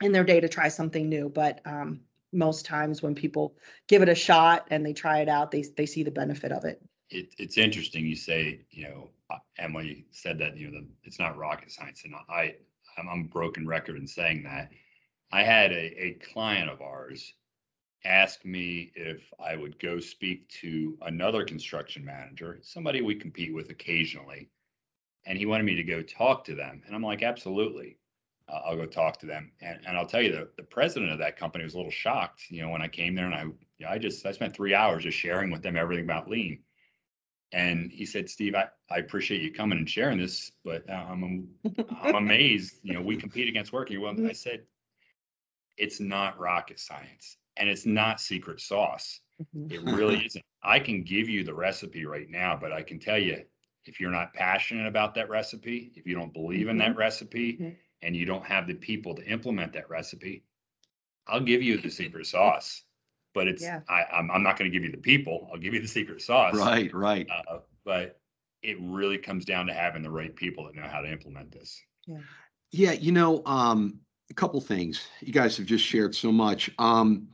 [0.00, 1.28] in their day to try something new.
[1.28, 2.00] But um,
[2.32, 3.56] most times when people
[3.88, 6.64] give it a shot and they try it out, they, they see the benefit of
[6.64, 6.82] it.
[7.12, 11.18] it, it's interesting you say, you know, uh, Emily said that, you know, the, it's
[11.18, 12.54] not rocket science and I,
[12.98, 14.70] I'm, I'm broken record in saying that.
[15.30, 17.34] I had a, a client of ours
[18.04, 23.70] ask me if I would go speak to another construction manager, somebody we compete with
[23.70, 24.50] occasionally.
[25.24, 26.82] And he wanted me to go talk to them.
[26.86, 27.98] And I'm like, absolutely.
[28.48, 29.52] Uh, I'll go talk to them.
[29.60, 32.42] And, and I'll tell you, the, the president of that company was a little shocked,
[32.48, 34.74] you know, when I came there and I, you know, I just, I spent three
[34.74, 36.60] hours just sharing with them everything about lean.
[37.52, 41.48] And he said, Steve, I, I appreciate you coming and sharing this, but uh, I'm,
[41.90, 44.00] I'm amazed, you know, we compete against working.
[44.00, 44.62] Well, I said,
[45.76, 49.20] it's not rocket science and it's not secret sauce.
[49.54, 49.70] Mhm.
[49.70, 50.44] It really isn't.
[50.62, 53.44] I can give you the recipe right now, but I can tell you,
[53.84, 57.76] if you're not passionate about that recipe, if you don't believe in that recipe, Mhm.
[58.02, 60.44] and you don't have the people to implement that recipe,
[61.26, 62.82] I'll give you the secret sauce.
[63.34, 63.80] But it's Yeah.
[63.88, 65.48] I, I'm I'm not going to give you the people.
[65.50, 66.54] I'll give you the secret sauce.
[66.54, 67.26] Right, right.
[67.30, 68.20] Uh, but
[68.62, 71.82] it really comes down to having the right people that know how to implement this.
[72.70, 75.06] Yeah, you know, um, a couple things.
[75.20, 76.70] You guys have just shared so much.
[76.78, 77.28] Um,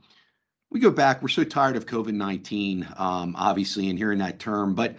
[0.71, 4.75] we go back, we're so tired of COVID 19, um, obviously, and hearing that term.
[4.75, 4.95] But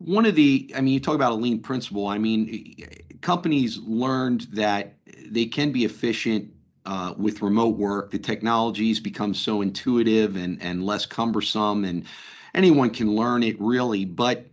[0.00, 2.08] one of the, I mean, you talk about a lean principle.
[2.08, 2.74] I mean,
[3.20, 4.94] companies learned that
[5.26, 6.50] they can be efficient
[6.86, 8.10] uh, with remote work.
[8.10, 12.06] The technologies become so intuitive and, and less cumbersome, and
[12.54, 14.06] anyone can learn it really.
[14.06, 14.46] But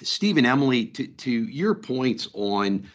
[0.00, 2.88] Steve and Emily, to, to your points on,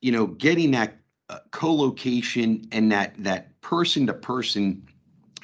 [0.00, 0.96] you know, getting that
[1.28, 4.88] uh, co-location and that that person-to-person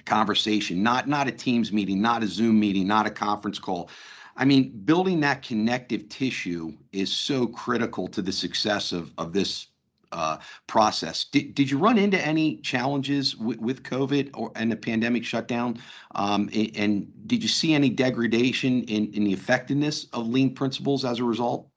[0.06, 3.90] conversation, not not a Teams meeting, not a Zoom meeting, not a conference call.
[4.36, 9.68] I mean, building that connective tissue is so critical to the success of of this
[10.12, 11.24] uh, process.
[11.24, 15.78] Did, did you run into any challenges with, with COVID or and the pandemic shutdown?
[16.14, 21.04] Um, a- and, did you see any degradation in, in the effectiveness of lean principles
[21.04, 21.68] as a result?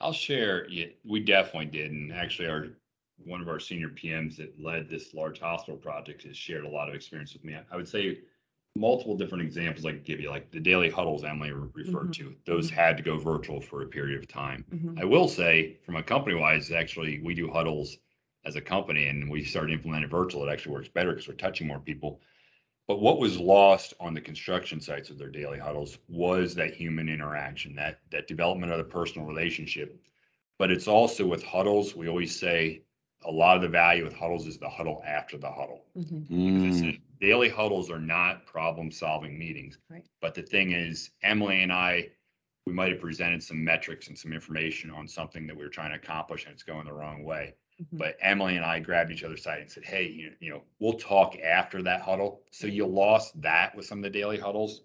[0.00, 0.68] I'll share.
[0.68, 2.66] Yeah, we definitely did, and actually, our
[3.24, 6.88] one of our senior PMs that led this large hospital project has shared a lot
[6.88, 7.56] of experience with me.
[7.70, 8.18] I would say
[8.76, 12.14] multiple different examples I could give you, like the daily huddles Emily re- referred Mhm.
[12.14, 12.36] to.
[12.44, 14.64] Those had to go virtual for a period of time.
[14.70, 14.98] Mhm.
[15.00, 17.98] I will say, from a company wise, actually, we do huddles
[18.44, 20.48] as a company, and we started implementing virtual.
[20.48, 22.20] It actually works better because we're touching more people.
[22.88, 27.08] But what was lost on the construction sites of their daily huddles was that human
[27.08, 30.00] interaction, that that development of the personal relationship.
[30.58, 32.82] But it's also with huddles, we always say
[33.24, 35.84] a lot of the value with huddles is the huddle after the huddle.
[35.96, 36.26] Mhm.
[36.28, 39.78] Mm, daily huddles are not problem solving meetings.
[39.88, 40.04] Right.
[40.20, 42.08] But the thing is, Emily and I,
[42.66, 45.92] we might have presented some metrics and some information on something that we were trying
[45.92, 47.54] to accomplish and it's going the wrong way.
[47.80, 47.86] Mhm.
[47.98, 50.94] But Emily and I grabbed each other's side and said, Hey, you, you know, we'll
[50.98, 52.42] talk after that huddle.
[52.50, 54.82] So you lost that with some of the daily huddles.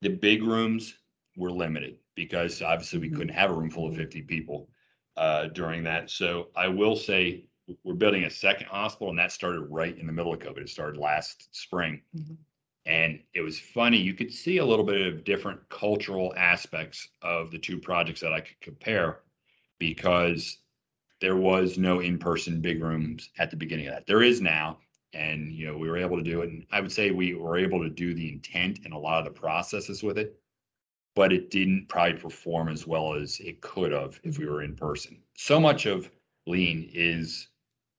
[0.00, 0.96] The big rooms
[1.36, 3.14] were limited because obviously we Mhm.
[3.16, 4.68] couldn't have a room full of 50 people
[5.16, 6.10] uh, during that.
[6.10, 7.44] So I will say
[7.84, 10.58] we're building a second hospital and that started right in the middle of COVID.
[10.58, 12.02] It started last spring.
[12.16, 12.36] Mhm.
[12.84, 17.52] And it was funny, you could see a little bit of different cultural aspects of
[17.52, 19.20] the two projects that I could compare
[19.78, 20.58] because
[21.20, 24.06] there was no in-person big rooms at the beginning of that.
[24.06, 24.80] There is now.
[25.14, 26.48] And, you know, we were able to do it.
[26.48, 29.26] And I would say we were able to do the intent and a lot of
[29.26, 30.40] the processes with it.
[31.14, 34.74] But it didn't probably perform as well as it could have if we were in
[34.74, 35.22] person.
[35.36, 36.10] So much of
[36.46, 37.48] lean is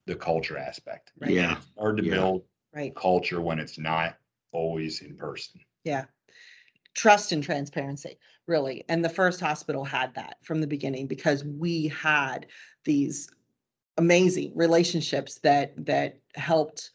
[0.05, 1.11] the culture aspect.
[1.19, 1.31] Right.
[1.31, 1.57] Yeah.
[1.57, 2.11] It's hard to Yeah.
[2.11, 2.95] build Right.
[2.95, 4.17] culture when it's not
[4.51, 5.61] always in person.
[5.83, 6.05] Yeah.
[6.93, 8.83] Trust and transparency, really.
[8.89, 12.47] And the first hospital had that from the beginning because we had
[12.83, 13.29] these
[13.97, 16.91] amazing relationships that that helped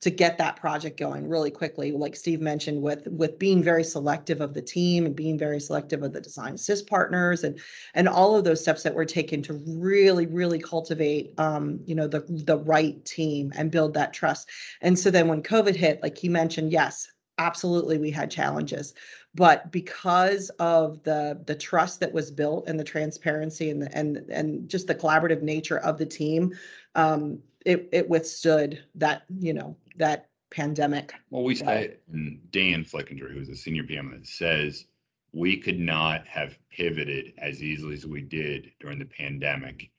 [0.00, 4.40] to get that project going really quickly like steve mentioned with with being very selective
[4.40, 7.58] of the team and being very selective of the design assist partners and
[7.94, 12.06] and all of those steps that were taken to really really cultivate um you know
[12.06, 14.48] the the right team and build that trust.
[14.80, 17.08] And so then when covid hit like he mentioned yes
[17.38, 18.92] absolutely we had challenges.
[19.34, 24.16] But because of the the trust that was built and the transparency and the, and
[24.30, 26.52] and just the collaborative nature of the team
[26.94, 31.90] um it it withstood that you know that pandemic Well, we Right.
[31.90, 34.86] say, and Dan Flickinger, who's a senior PM, that says
[35.32, 39.90] we could not have pivoted as easily as we did during the pandemic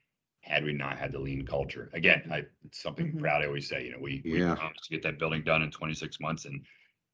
[0.41, 1.89] had we not had the lean culture.
[1.93, 3.19] Again, I, it's something Mhm.
[3.19, 4.55] proud I always say, you know, we, we Yeah.
[4.55, 6.65] promised to get that building done in 26 months and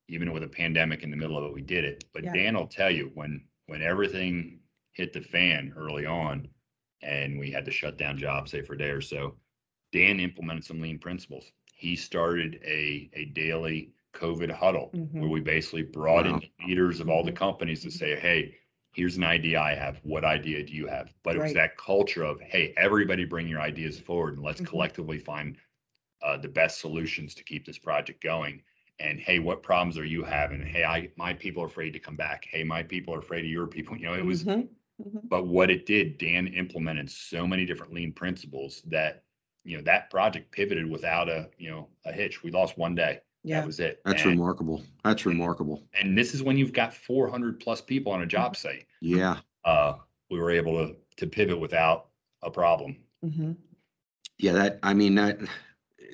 [0.08, 2.06] even with a pandemic in the middle of it, we did it.
[2.14, 2.32] But Yeah.
[2.34, 4.62] Dan will tell you when, when everything
[4.94, 6.48] hit the fan early on
[7.02, 9.36] and we had to shut down jobs, say for a day or so,
[9.92, 11.52] Dan implemented some lean principles.
[11.74, 15.30] He started a, a daily COVID huddle where Mhm.
[15.30, 16.40] we basically brought in Wow.
[16.40, 17.34] the leaders of all the Mhm.
[17.34, 18.56] companies to say, hey,
[18.94, 20.00] here's an idea I have.
[20.04, 21.14] What idea do you have?
[21.24, 24.68] But it was that culture of, hey, everybody bring your ideas forward and let's Mhm.
[24.70, 25.58] collectively find
[26.22, 28.64] uh, the best solutions to keep this project going.
[29.00, 30.62] And hey, what problems are you having?
[30.66, 32.48] Hey, I my people are afraid to come back.
[32.50, 33.96] Hey, my people are afraid of your people.
[33.98, 34.70] You know, it was Mhm.
[35.00, 35.30] Mhm.
[35.30, 39.26] but what it did, Dan implemented so many different lean principles that,
[39.68, 42.42] you know, that project pivoted without a, you know, a hitch.
[42.44, 43.20] We lost one day.
[43.44, 43.60] Yeah.
[43.60, 44.02] That was it.
[44.06, 44.82] That's and, remarkable.
[45.04, 45.84] That's remarkable.
[45.94, 48.86] and this is when you've got four hundred plus people on a job site.
[49.02, 49.38] Yeah.
[49.64, 49.96] Uh,
[50.30, 52.08] we were able to, to pivot without
[52.44, 52.98] a problem.
[53.26, 53.56] Mhm.
[54.40, 55.40] Yeah, that, I mean, that,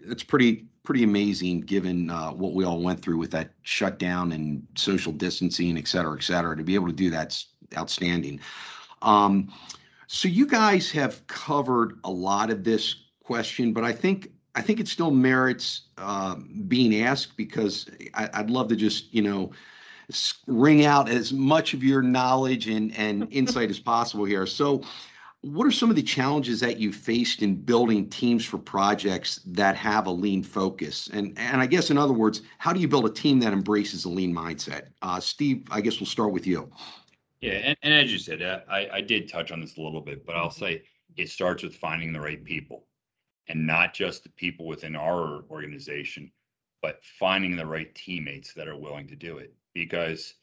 [0.06, 4.66] that's pretty, pretty amazing, given uh, what we all went through with that shutdown and
[4.76, 6.56] social distancing, et cetera, et cetera.
[6.56, 7.47] To be able to do that's
[7.78, 8.39] outstanding.
[9.01, 9.51] Um,
[10.08, 14.80] so you guys have covered a lot of this question, but I think, I think
[14.80, 16.36] it still merits uh,
[16.67, 19.51] being asked because I, I'd love to just, you know,
[20.09, 24.45] s- wring out as much of your knowledge and, and insight as possible here.
[24.45, 24.84] So
[25.43, 29.76] what are some of the challenges that you faced in building teams for projects that
[29.76, 31.09] have a lean focus?
[31.11, 34.05] And, and I guess in other words, how do you build a team that embraces
[34.05, 34.88] a lean mindset?
[35.01, 36.71] Uh, Steve, I guess we'll start with you.
[37.41, 39.99] Yeah, and, and as you said, uh, I, I did touch on this a little
[39.99, 40.84] bit, but I'll say
[41.17, 42.86] it starts with finding the right people.
[43.48, 46.32] And not just the people within our organization,
[46.82, 49.54] but finding the right teammates that are willing to do it.
[49.74, 50.36] Because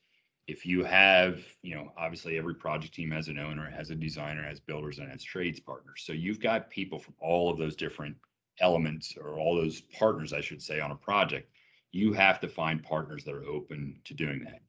[0.46, 4.42] if you have, you know, obviously every project team has an owner, has a designer,
[4.42, 6.02] has builders, and has trades partners.
[6.04, 8.16] So you've got people from all of those different
[8.60, 11.50] elements or all those partners, I should say, on a project.
[11.92, 14.60] You have to find partners that are open to doing that.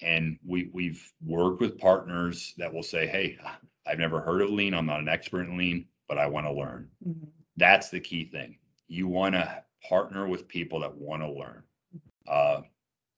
[0.00, 3.38] And we, we've worked with partners that will say, hey,
[3.86, 4.74] I've never heard of lean.
[4.74, 6.90] I'm not an expert in lean, but I want to learn.
[7.06, 7.28] Mhm.
[7.58, 8.58] That's the key thing.
[8.88, 11.62] You want to partner with people that want to learn.
[12.26, 12.62] Uh,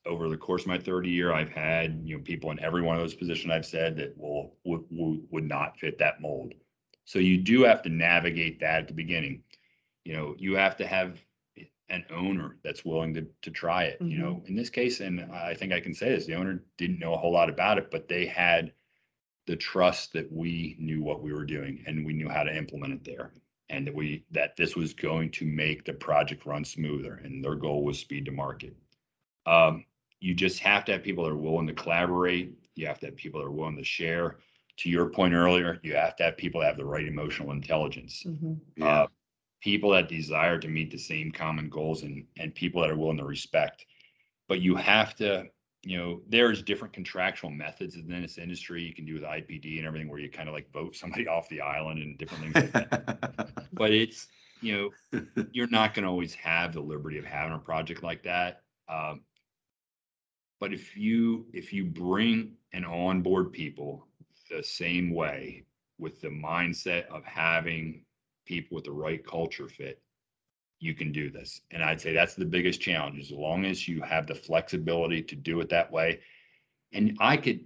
[0.07, 2.97] over the course of my 30 year, I've had, you know, people in every one
[2.97, 6.55] of those positions I've said that will, would, would, would not fit that mold.
[7.05, 9.43] So you do have to navigate that at the beginning.
[10.05, 11.18] You know, you have to have
[11.91, 15.55] an owner that's willing to, to try it, you know, in this case, and I
[15.55, 18.09] think I can say this, the owner didn't know a whole lot about it, but
[18.09, 18.72] they had
[19.47, 22.95] the trust that we knew what we were doing and we knew how to implement
[22.95, 23.32] it there.
[23.70, 27.54] And that we, that this was going to make the project run smoother and their
[27.54, 28.74] goal was speed to market.
[29.46, 29.84] Um,
[30.20, 32.52] you just have to have people that are willing to collaborate.
[32.74, 34.38] You have to have people that are willing to share.
[34.78, 38.24] To your point earlier, you have to have people that have the right emotional intelligence
[38.26, 38.58] Mhm.
[38.82, 39.06] uh,
[39.60, 43.18] people that desire to meet the same common goals and and people that are willing
[43.18, 43.86] to respect.
[44.48, 45.48] But you have to,
[45.83, 48.83] you know, there's different contractual methods in this industry.
[48.83, 51.49] You can do with IPD and everything where you kind of like vote somebody off
[51.49, 53.51] the island and different things like that.
[53.72, 54.28] But it's,
[54.61, 55.22] you know,
[55.53, 58.62] you're not going to always have the liberty of having a project like that.
[58.89, 59.22] Um,
[60.59, 64.07] but if you if you bring and onboard people
[64.51, 65.64] the same way
[65.99, 68.05] with the mindset of having
[68.45, 70.03] people with the right culture fit,
[70.81, 71.61] you can do this.
[71.70, 75.37] And I'd say that's the biggest challenge as long as you have the flexibility to
[75.37, 76.20] do it that way.
[76.93, 77.61] And I could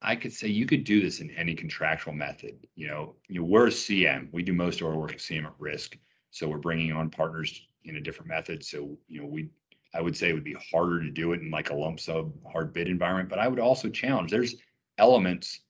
[0.00, 2.68] I could say you could do this in any contractual method.
[2.76, 4.28] You know, you know, we're a CM.
[4.30, 5.98] We do most of our work at CM at risk.
[6.30, 8.64] So we're bringing on partners in a different method.
[8.64, 9.48] So, you know, we
[9.94, 12.34] I would say it would be harder to do it in like a lump sum
[12.52, 14.56] hard bid environment, but I would also challenge there's
[14.98, 15.60] elements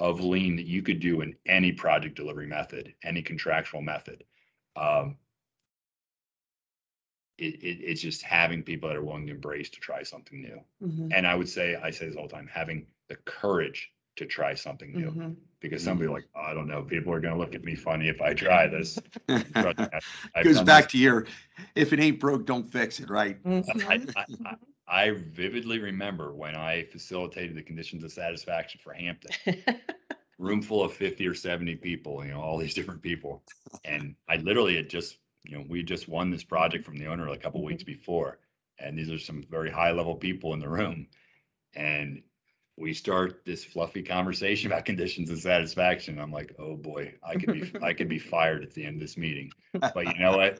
[0.00, 4.22] of lean that you could do in any project delivery method, any contractual method.
[4.76, 5.16] Um,
[7.38, 10.60] it, it, it's just having people that are willing to embrace to try something new.
[10.82, 11.10] Mhm.
[11.12, 14.54] And I would say, I say this all the time, having the courage to try
[14.54, 15.10] something new.
[15.10, 15.36] Mhm.
[15.60, 18.32] Because somebody like, I don't know, people are gonna look at me funny if I
[18.34, 18.98] try this.
[19.28, 20.00] Trust me, I-
[20.36, 20.92] I've Goes back this.
[20.92, 21.26] to your,
[21.74, 23.38] if it ain't broke, don't fix it, right?
[23.44, 24.12] I, Mhm.
[24.16, 24.56] I, I-
[24.90, 29.32] I vividly remember when I facilitated the conditions of satisfaction for Hampden.
[30.38, 33.42] room full of 50 or 70 people, you know, all these different people.
[33.84, 37.28] And I literally had just, you know, we just won this project from the owner
[37.28, 38.38] a couple weeks before.
[38.78, 41.08] And these are some very high level people in the room.
[41.74, 42.22] And
[42.76, 46.18] we start this fluffy conversation about conditions of satisfaction.
[46.20, 49.00] I'm like, oh boy, I could be I could be fired at the end of
[49.00, 49.50] this meeting.
[49.72, 50.58] But you know what?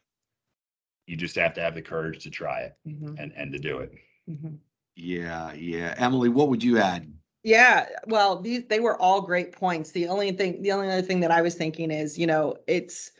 [1.06, 3.18] You just have to have the courage to try it Mhm.
[3.18, 3.92] and, and to do it.
[4.28, 4.58] Mhm.
[4.96, 5.94] Yeah, yeah.
[5.96, 7.10] Emily, what would you add?
[7.44, 9.92] Yeah, well, these, they were all great points.
[9.92, 13.12] The only thing, the only other thing that I was thinking is, you know, it's,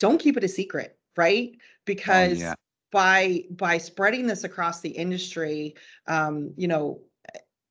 [0.00, 1.56] don't keep it a secret, right?
[1.84, 2.54] Because yeah.
[2.92, 5.74] by, by spreading this across the industry,
[6.06, 7.00] um, you know,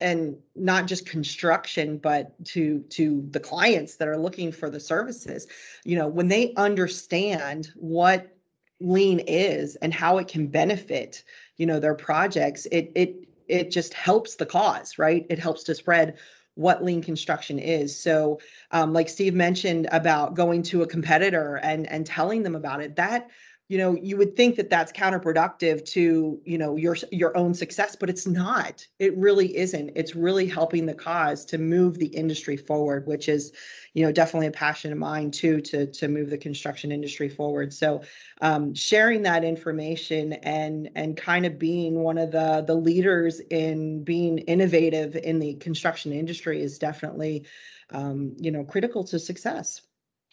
[0.02, 5.48] and not just construction, but to, to the clients that are looking for the services,
[5.86, 8.36] you know, when they understand what
[8.82, 11.24] lean is and how it can benefit,
[11.56, 15.26] you know, their projects, it, it, it just helps the cause, right?
[15.30, 16.18] It helps to spread
[16.56, 17.98] what lean construction is.
[17.98, 18.40] So,
[18.72, 22.96] um, like Steve mentioned about going to a competitor and and telling them about it,
[22.98, 23.30] that
[23.74, 27.96] you know, you would think that that's counterproductive to, you know, your, your own success,
[27.96, 28.86] but it's not.
[29.00, 29.94] It really isn't.
[29.96, 33.52] It's really helping the cause to move the industry forward, which is,
[33.96, 37.74] you know, definitely a passion of mine too, to, to move the construction industry forward.
[37.74, 38.04] So
[38.42, 44.04] um, sharing that information and, and kind of being one of the, the leaders in
[44.04, 47.48] being innovative in the construction industry is definitely,
[47.90, 49.82] um, you know, critical to success.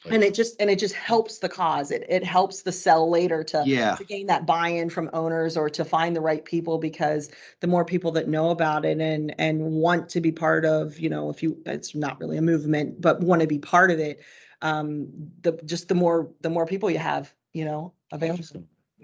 [0.09, 1.91] And it just, and it just helps the cause.
[1.91, 3.97] It, it helps the sell later to, Yeah.
[3.97, 7.31] to gain that buy-in from owners or to find the right people because
[7.61, 11.11] the more people that know about it and, and want to be part of, you
[11.11, 14.21] know, if you, it's not really a movement, but want to be part of it,
[14.63, 15.09] um,
[15.43, 18.45] the, just the more, the more people you have, you know, available.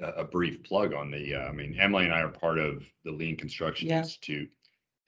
[0.02, 2.84] A a brief plug on the, uh, I mean, Emily and I are part of
[3.04, 3.98] the Lean Construction Yeah.
[3.98, 4.50] Institute.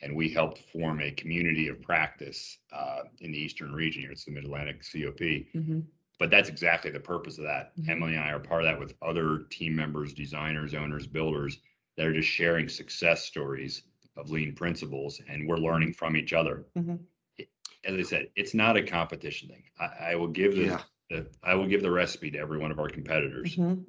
[0.00, 4.12] And we helped form a community of practice uh, in the eastern region here.
[4.12, 5.20] It's the Mid-Atlantic COP.
[5.54, 5.84] Mhm.
[6.18, 7.76] But that's exactly the purpose of that.
[7.76, 7.88] Mhm.
[7.88, 11.58] Emily and I are part of that with other team members, designers, owners, builders
[11.96, 13.82] that are just sharing success stories
[14.16, 16.66] of lean principles and we're learning from each other.
[16.76, 17.00] Mhm.
[17.38, 17.50] It-
[17.84, 19.62] As I said, it's not a competition thing.
[19.78, 20.82] I, I will give the, Yeah.
[21.10, 23.56] the, I will give the recipe to every one of our competitors.
[23.56, 23.84] Mhm.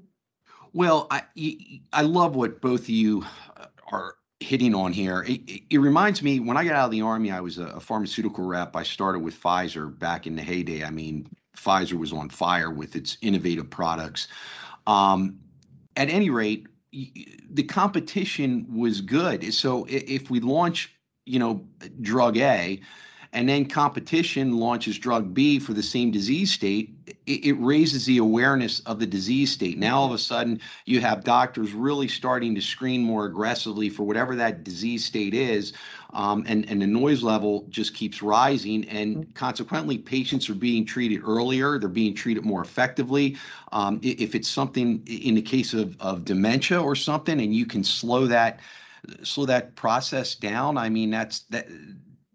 [0.74, 3.24] Well, I love what both of you
[3.58, 5.24] uh, are hitting on here.
[5.28, 7.80] It, it- reminds me, when I got out of the army, I was a, a
[7.80, 8.76] pharmaceutical rep.
[8.76, 10.84] I started with Pfizer back in the heyday.
[10.84, 11.28] I mean,
[11.58, 14.28] Pfizer was on fire with its innovative products.
[14.88, 15.40] Um,
[15.98, 19.54] at any rate, the competition was good.
[19.54, 20.94] So if we launch,
[21.26, 21.66] you know,
[22.02, 22.80] drug A,
[23.34, 28.80] and then competition launches drug B for the same disease state, it, raises the awareness
[28.82, 29.78] of the disease state.
[29.78, 34.04] Now all of a sudden, you have doctors really starting to screen more aggressively for
[34.04, 35.74] whatever that disease state is,
[36.14, 41.22] um, and and the noise level just keeps rising, and consequently, patients are being treated
[41.24, 41.78] earlier.
[41.78, 43.38] They're being treated more effectively.
[43.72, 47.84] Um, if it's something in the case of of dementia or something, and you can
[47.84, 48.60] slow that
[49.24, 50.78] slow that process down.
[50.78, 51.68] I mean, that's that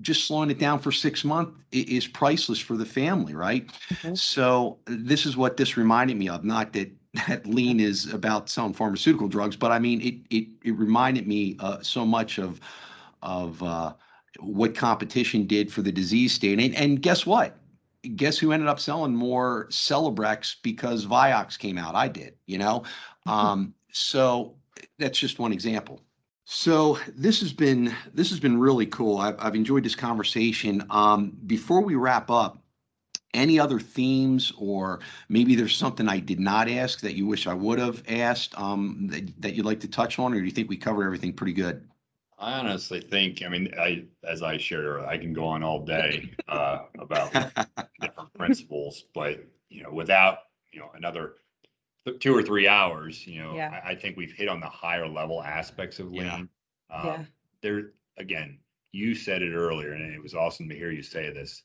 [0.05, 3.67] just slowing it down for six months is priceless for the family, right?
[3.89, 4.17] Mhm.
[4.17, 6.45] So this is what this reminded me of.
[6.45, 6.93] Not that
[7.29, 11.57] that lean is about selling pharmaceutical drugs, but I mean it it it reminded me
[11.59, 12.61] uh, so much of
[13.23, 13.95] of uh,
[14.41, 16.61] what competition did for the disease state.
[16.61, 17.57] And, and guess what?
[18.17, 21.95] Guess who ended up selling more Celebrex because Vioxx came out?
[21.95, 22.35] I did.
[22.47, 22.83] You know,
[23.27, 24.57] um, so
[24.99, 26.01] that's just one example.
[26.45, 29.19] So this has been this has been really cool.
[29.19, 30.85] I've I've enjoyed this conversation.
[30.91, 32.65] Um, before we wrap up,
[33.35, 37.55] any other themes or maybe there's something I did not ask that you wish I
[37.55, 40.71] would have asked um, that, that you'd like to touch on, or do you think
[40.71, 41.87] we covered everything pretty good?
[42.39, 46.31] I honestly think, I mean, I, as I shared, I can go on all day
[46.49, 47.33] uh, about
[48.01, 50.39] different principles, but, you know, without,
[50.73, 51.39] you know, another th-
[52.21, 53.81] two or three hours, you know, Yeah.
[53.85, 56.37] I, I think we've hit on the higher level aspects of Yeah.
[56.37, 56.49] lean.
[56.91, 57.25] Um, Yeah.
[57.63, 58.59] There, again,
[58.93, 61.63] you said it earlier, and it was awesome to hear you say this.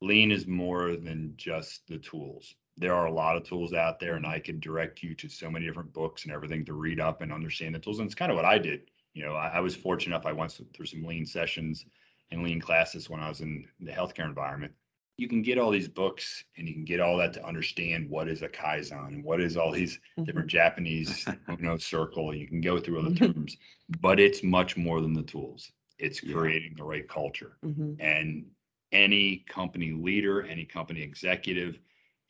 [0.00, 2.54] Lean is more than just the tools.
[2.76, 5.50] There are a lot of tools out there, and I can direct you to so
[5.50, 7.98] many different books and everything to read up and understand the tools.
[7.98, 8.90] And it's kind of what I did.
[9.14, 10.26] You know, I, I was fortunate enough.
[10.26, 11.86] I went through some lean sessions
[12.30, 14.72] and lean classes when I was in the healthcare environment.
[15.18, 18.28] You can get all these books and you can get all that to understand what
[18.28, 22.32] is a kaizen and what is all these different Japanese, you know, circle.
[22.32, 23.34] You can go through other Mhm.
[23.34, 23.56] terms,
[24.00, 25.72] but it's much more than the tools.
[25.98, 27.58] It's creating the right culture.
[27.64, 27.96] Mhm.
[27.98, 28.46] And
[28.92, 31.80] any company leader, any company executive,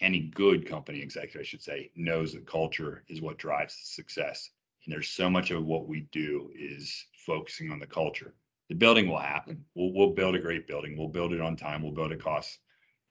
[0.00, 4.48] any good company executive, I should say, knows that culture is what drives success.
[4.84, 8.32] And there's so much of what we do is focusing on the culture.
[8.70, 9.62] The building will happen.
[9.74, 10.96] We'll, we'll build a great building.
[10.96, 11.82] We'll build it on time.
[11.82, 12.58] We'll build it costs,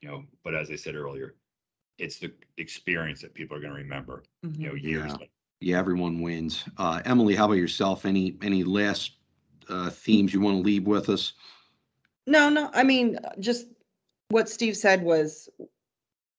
[0.02, 1.36] you know, but as I said earlier,
[1.98, 4.84] it's the experience that people are going to remember, you know, Mhm.
[4.84, 5.18] years Yeah.
[5.18, 5.32] later.
[5.60, 6.64] Yeah, everyone wins.
[6.78, 8.06] Uh, Emily, how about yourself?
[8.06, 9.14] Any any last
[9.70, 11.34] uh, themes you want to leave with us?
[12.28, 13.68] No, no, I mean, uh, just
[14.30, 15.50] what Steve said was,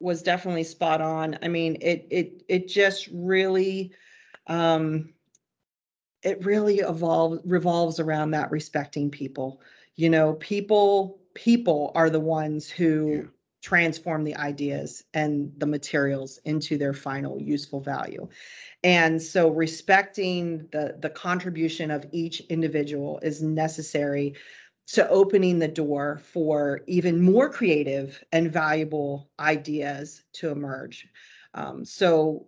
[0.00, 1.38] was definitely spot on.
[1.42, 3.92] I mean, it, it, it just really,
[4.46, 5.12] um,
[6.22, 9.60] it really evolves, revolves around that respecting people.
[9.96, 12.70] You know, people, people are the ones
[13.08, 13.22] Yeah.
[13.62, 18.28] Transform the ideas and the materials into their final useful value.
[18.84, 24.34] And so respecting the, the contribution of each individual is necessary
[24.88, 31.08] to opening the door for even more creative and valuable ideas to emerge.
[31.52, 32.46] Um, so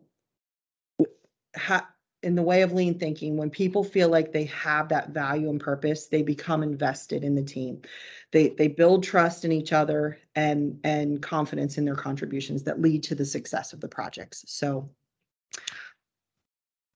[1.54, 1.88] ha-
[2.22, 5.60] in the way of lean thinking, when people feel like they have that value and
[5.60, 7.80] purpose, they become invested in the team.
[8.32, 13.02] They they build trust in each other and and confidence in their contributions that lead
[13.04, 14.44] to the success of the projects.
[14.48, 14.90] So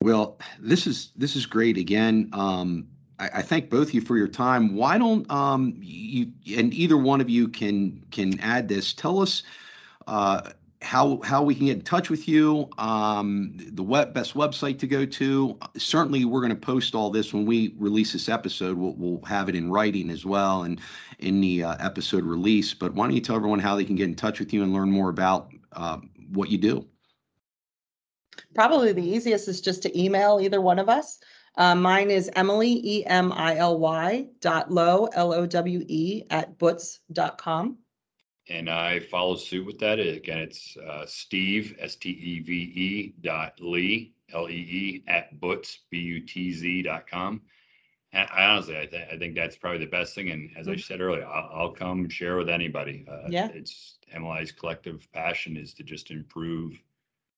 [0.03, 1.79] Well, this is this is great.
[1.79, 4.75] Again, um, I, I thank both of you for your time.
[4.75, 8.93] Why don't um, you and either one of you can can add this?
[8.93, 9.43] Tell us
[10.07, 10.51] uh,
[10.85, 12.69] how how we can get in touch with you.
[12.79, 15.59] Um, the web best website to go to.
[15.77, 18.77] Certainly, we're going to post all this when we release this episode.
[18.77, 20.81] We'll, we'll have it in writing as well and
[21.19, 22.75] in the uh, episode release.
[22.75, 24.73] But why don't you tell everyone how they can get in touch with you and
[24.73, 25.99] learn more about uh,
[26.31, 26.87] what you do?
[28.55, 31.19] Probably the easiest is just to email either one of us.
[31.57, 36.25] Uh, mine is Emily, E M I L Y dot Lowe, L O W E
[36.31, 37.79] at Butz dot com.
[38.49, 39.99] And I follow suit with that.
[39.99, 45.41] Again, it's uh, Steve, S T E V E dot Lee, L E E at
[45.41, 47.41] Butz, B U T Z dot com.
[48.13, 50.31] And I honestly, I think, I think that's probably the best thing.
[50.31, 53.05] And as I said earlier, I'll, I'll come share with anybody.
[53.11, 53.49] Uh, Yeah.
[53.53, 56.81] It's MLI's collective passion is to just improve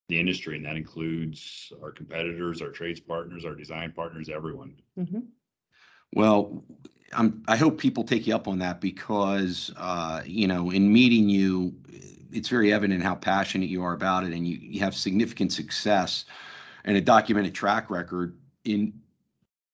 [0.08, 0.56] the industry.
[0.56, 4.74] And that includes our competitors, our trades partners, our design partners, everyone.
[4.98, 5.28] Mhm.
[6.14, 6.64] Well,
[7.12, 11.28] I'm, I hope people take you up on that because, uh, you know, in meeting
[11.28, 11.74] you,
[12.32, 16.24] it's very evident how passionate you are about it and you, you have significant success
[16.84, 18.92] and a documented track record in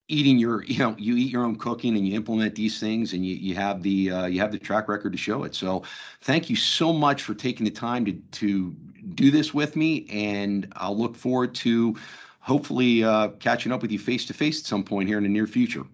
[0.09, 3.25] eating your, you know, you eat your own cooking and you implement these things and
[3.25, 5.55] you, you have the, uh, you have the track record to show it.
[5.55, 5.83] So
[6.21, 8.73] thank you so much for taking the time to, to
[9.15, 10.07] do this with me.
[10.11, 11.97] And I'll look forward to
[12.41, 15.31] hopefully, uh, catching up with you face to face at some point here in the
[15.31, 15.85] near future.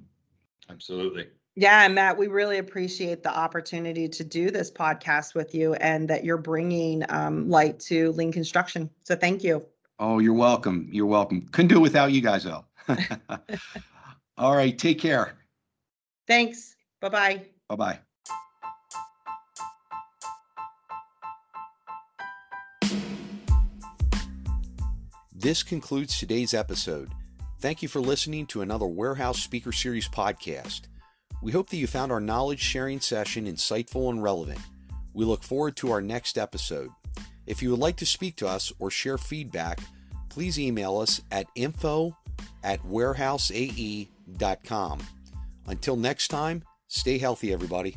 [0.71, 1.29] Absolutely.
[1.57, 6.09] Yeah, and Matt, we really appreciate the opportunity to do this podcast with you and
[6.09, 8.89] that you're bringing um, light to lean construction.
[9.03, 9.65] So thank you.
[9.99, 10.89] Oh, you're welcome.
[10.93, 11.49] You're welcome.
[11.51, 12.65] Couldn't do it without you guys though.
[14.39, 14.79] All right.
[14.79, 15.35] Take care.
[16.29, 16.77] Thanks.
[17.01, 17.43] Bye-bye.
[17.69, 17.99] Bye bye.
[25.35, 27.11] This concludes today's episode.
[27.61, 30.83] Thank you for listening to another Warehaus Speaker Series podcast.
[31.43, 34.61] We hope that you found our knowledge sharing session insightful and relevant.
[35.13, 36.91] We look forward to our next episode.
[37.49, 39.81] If you would like to speak to us or share feedback,
[40.29, 42.17] please email us at info
[42.63, 44.99] at warehausae.com.
[45.67, 47.97] Until next time, stay healthy, everybody.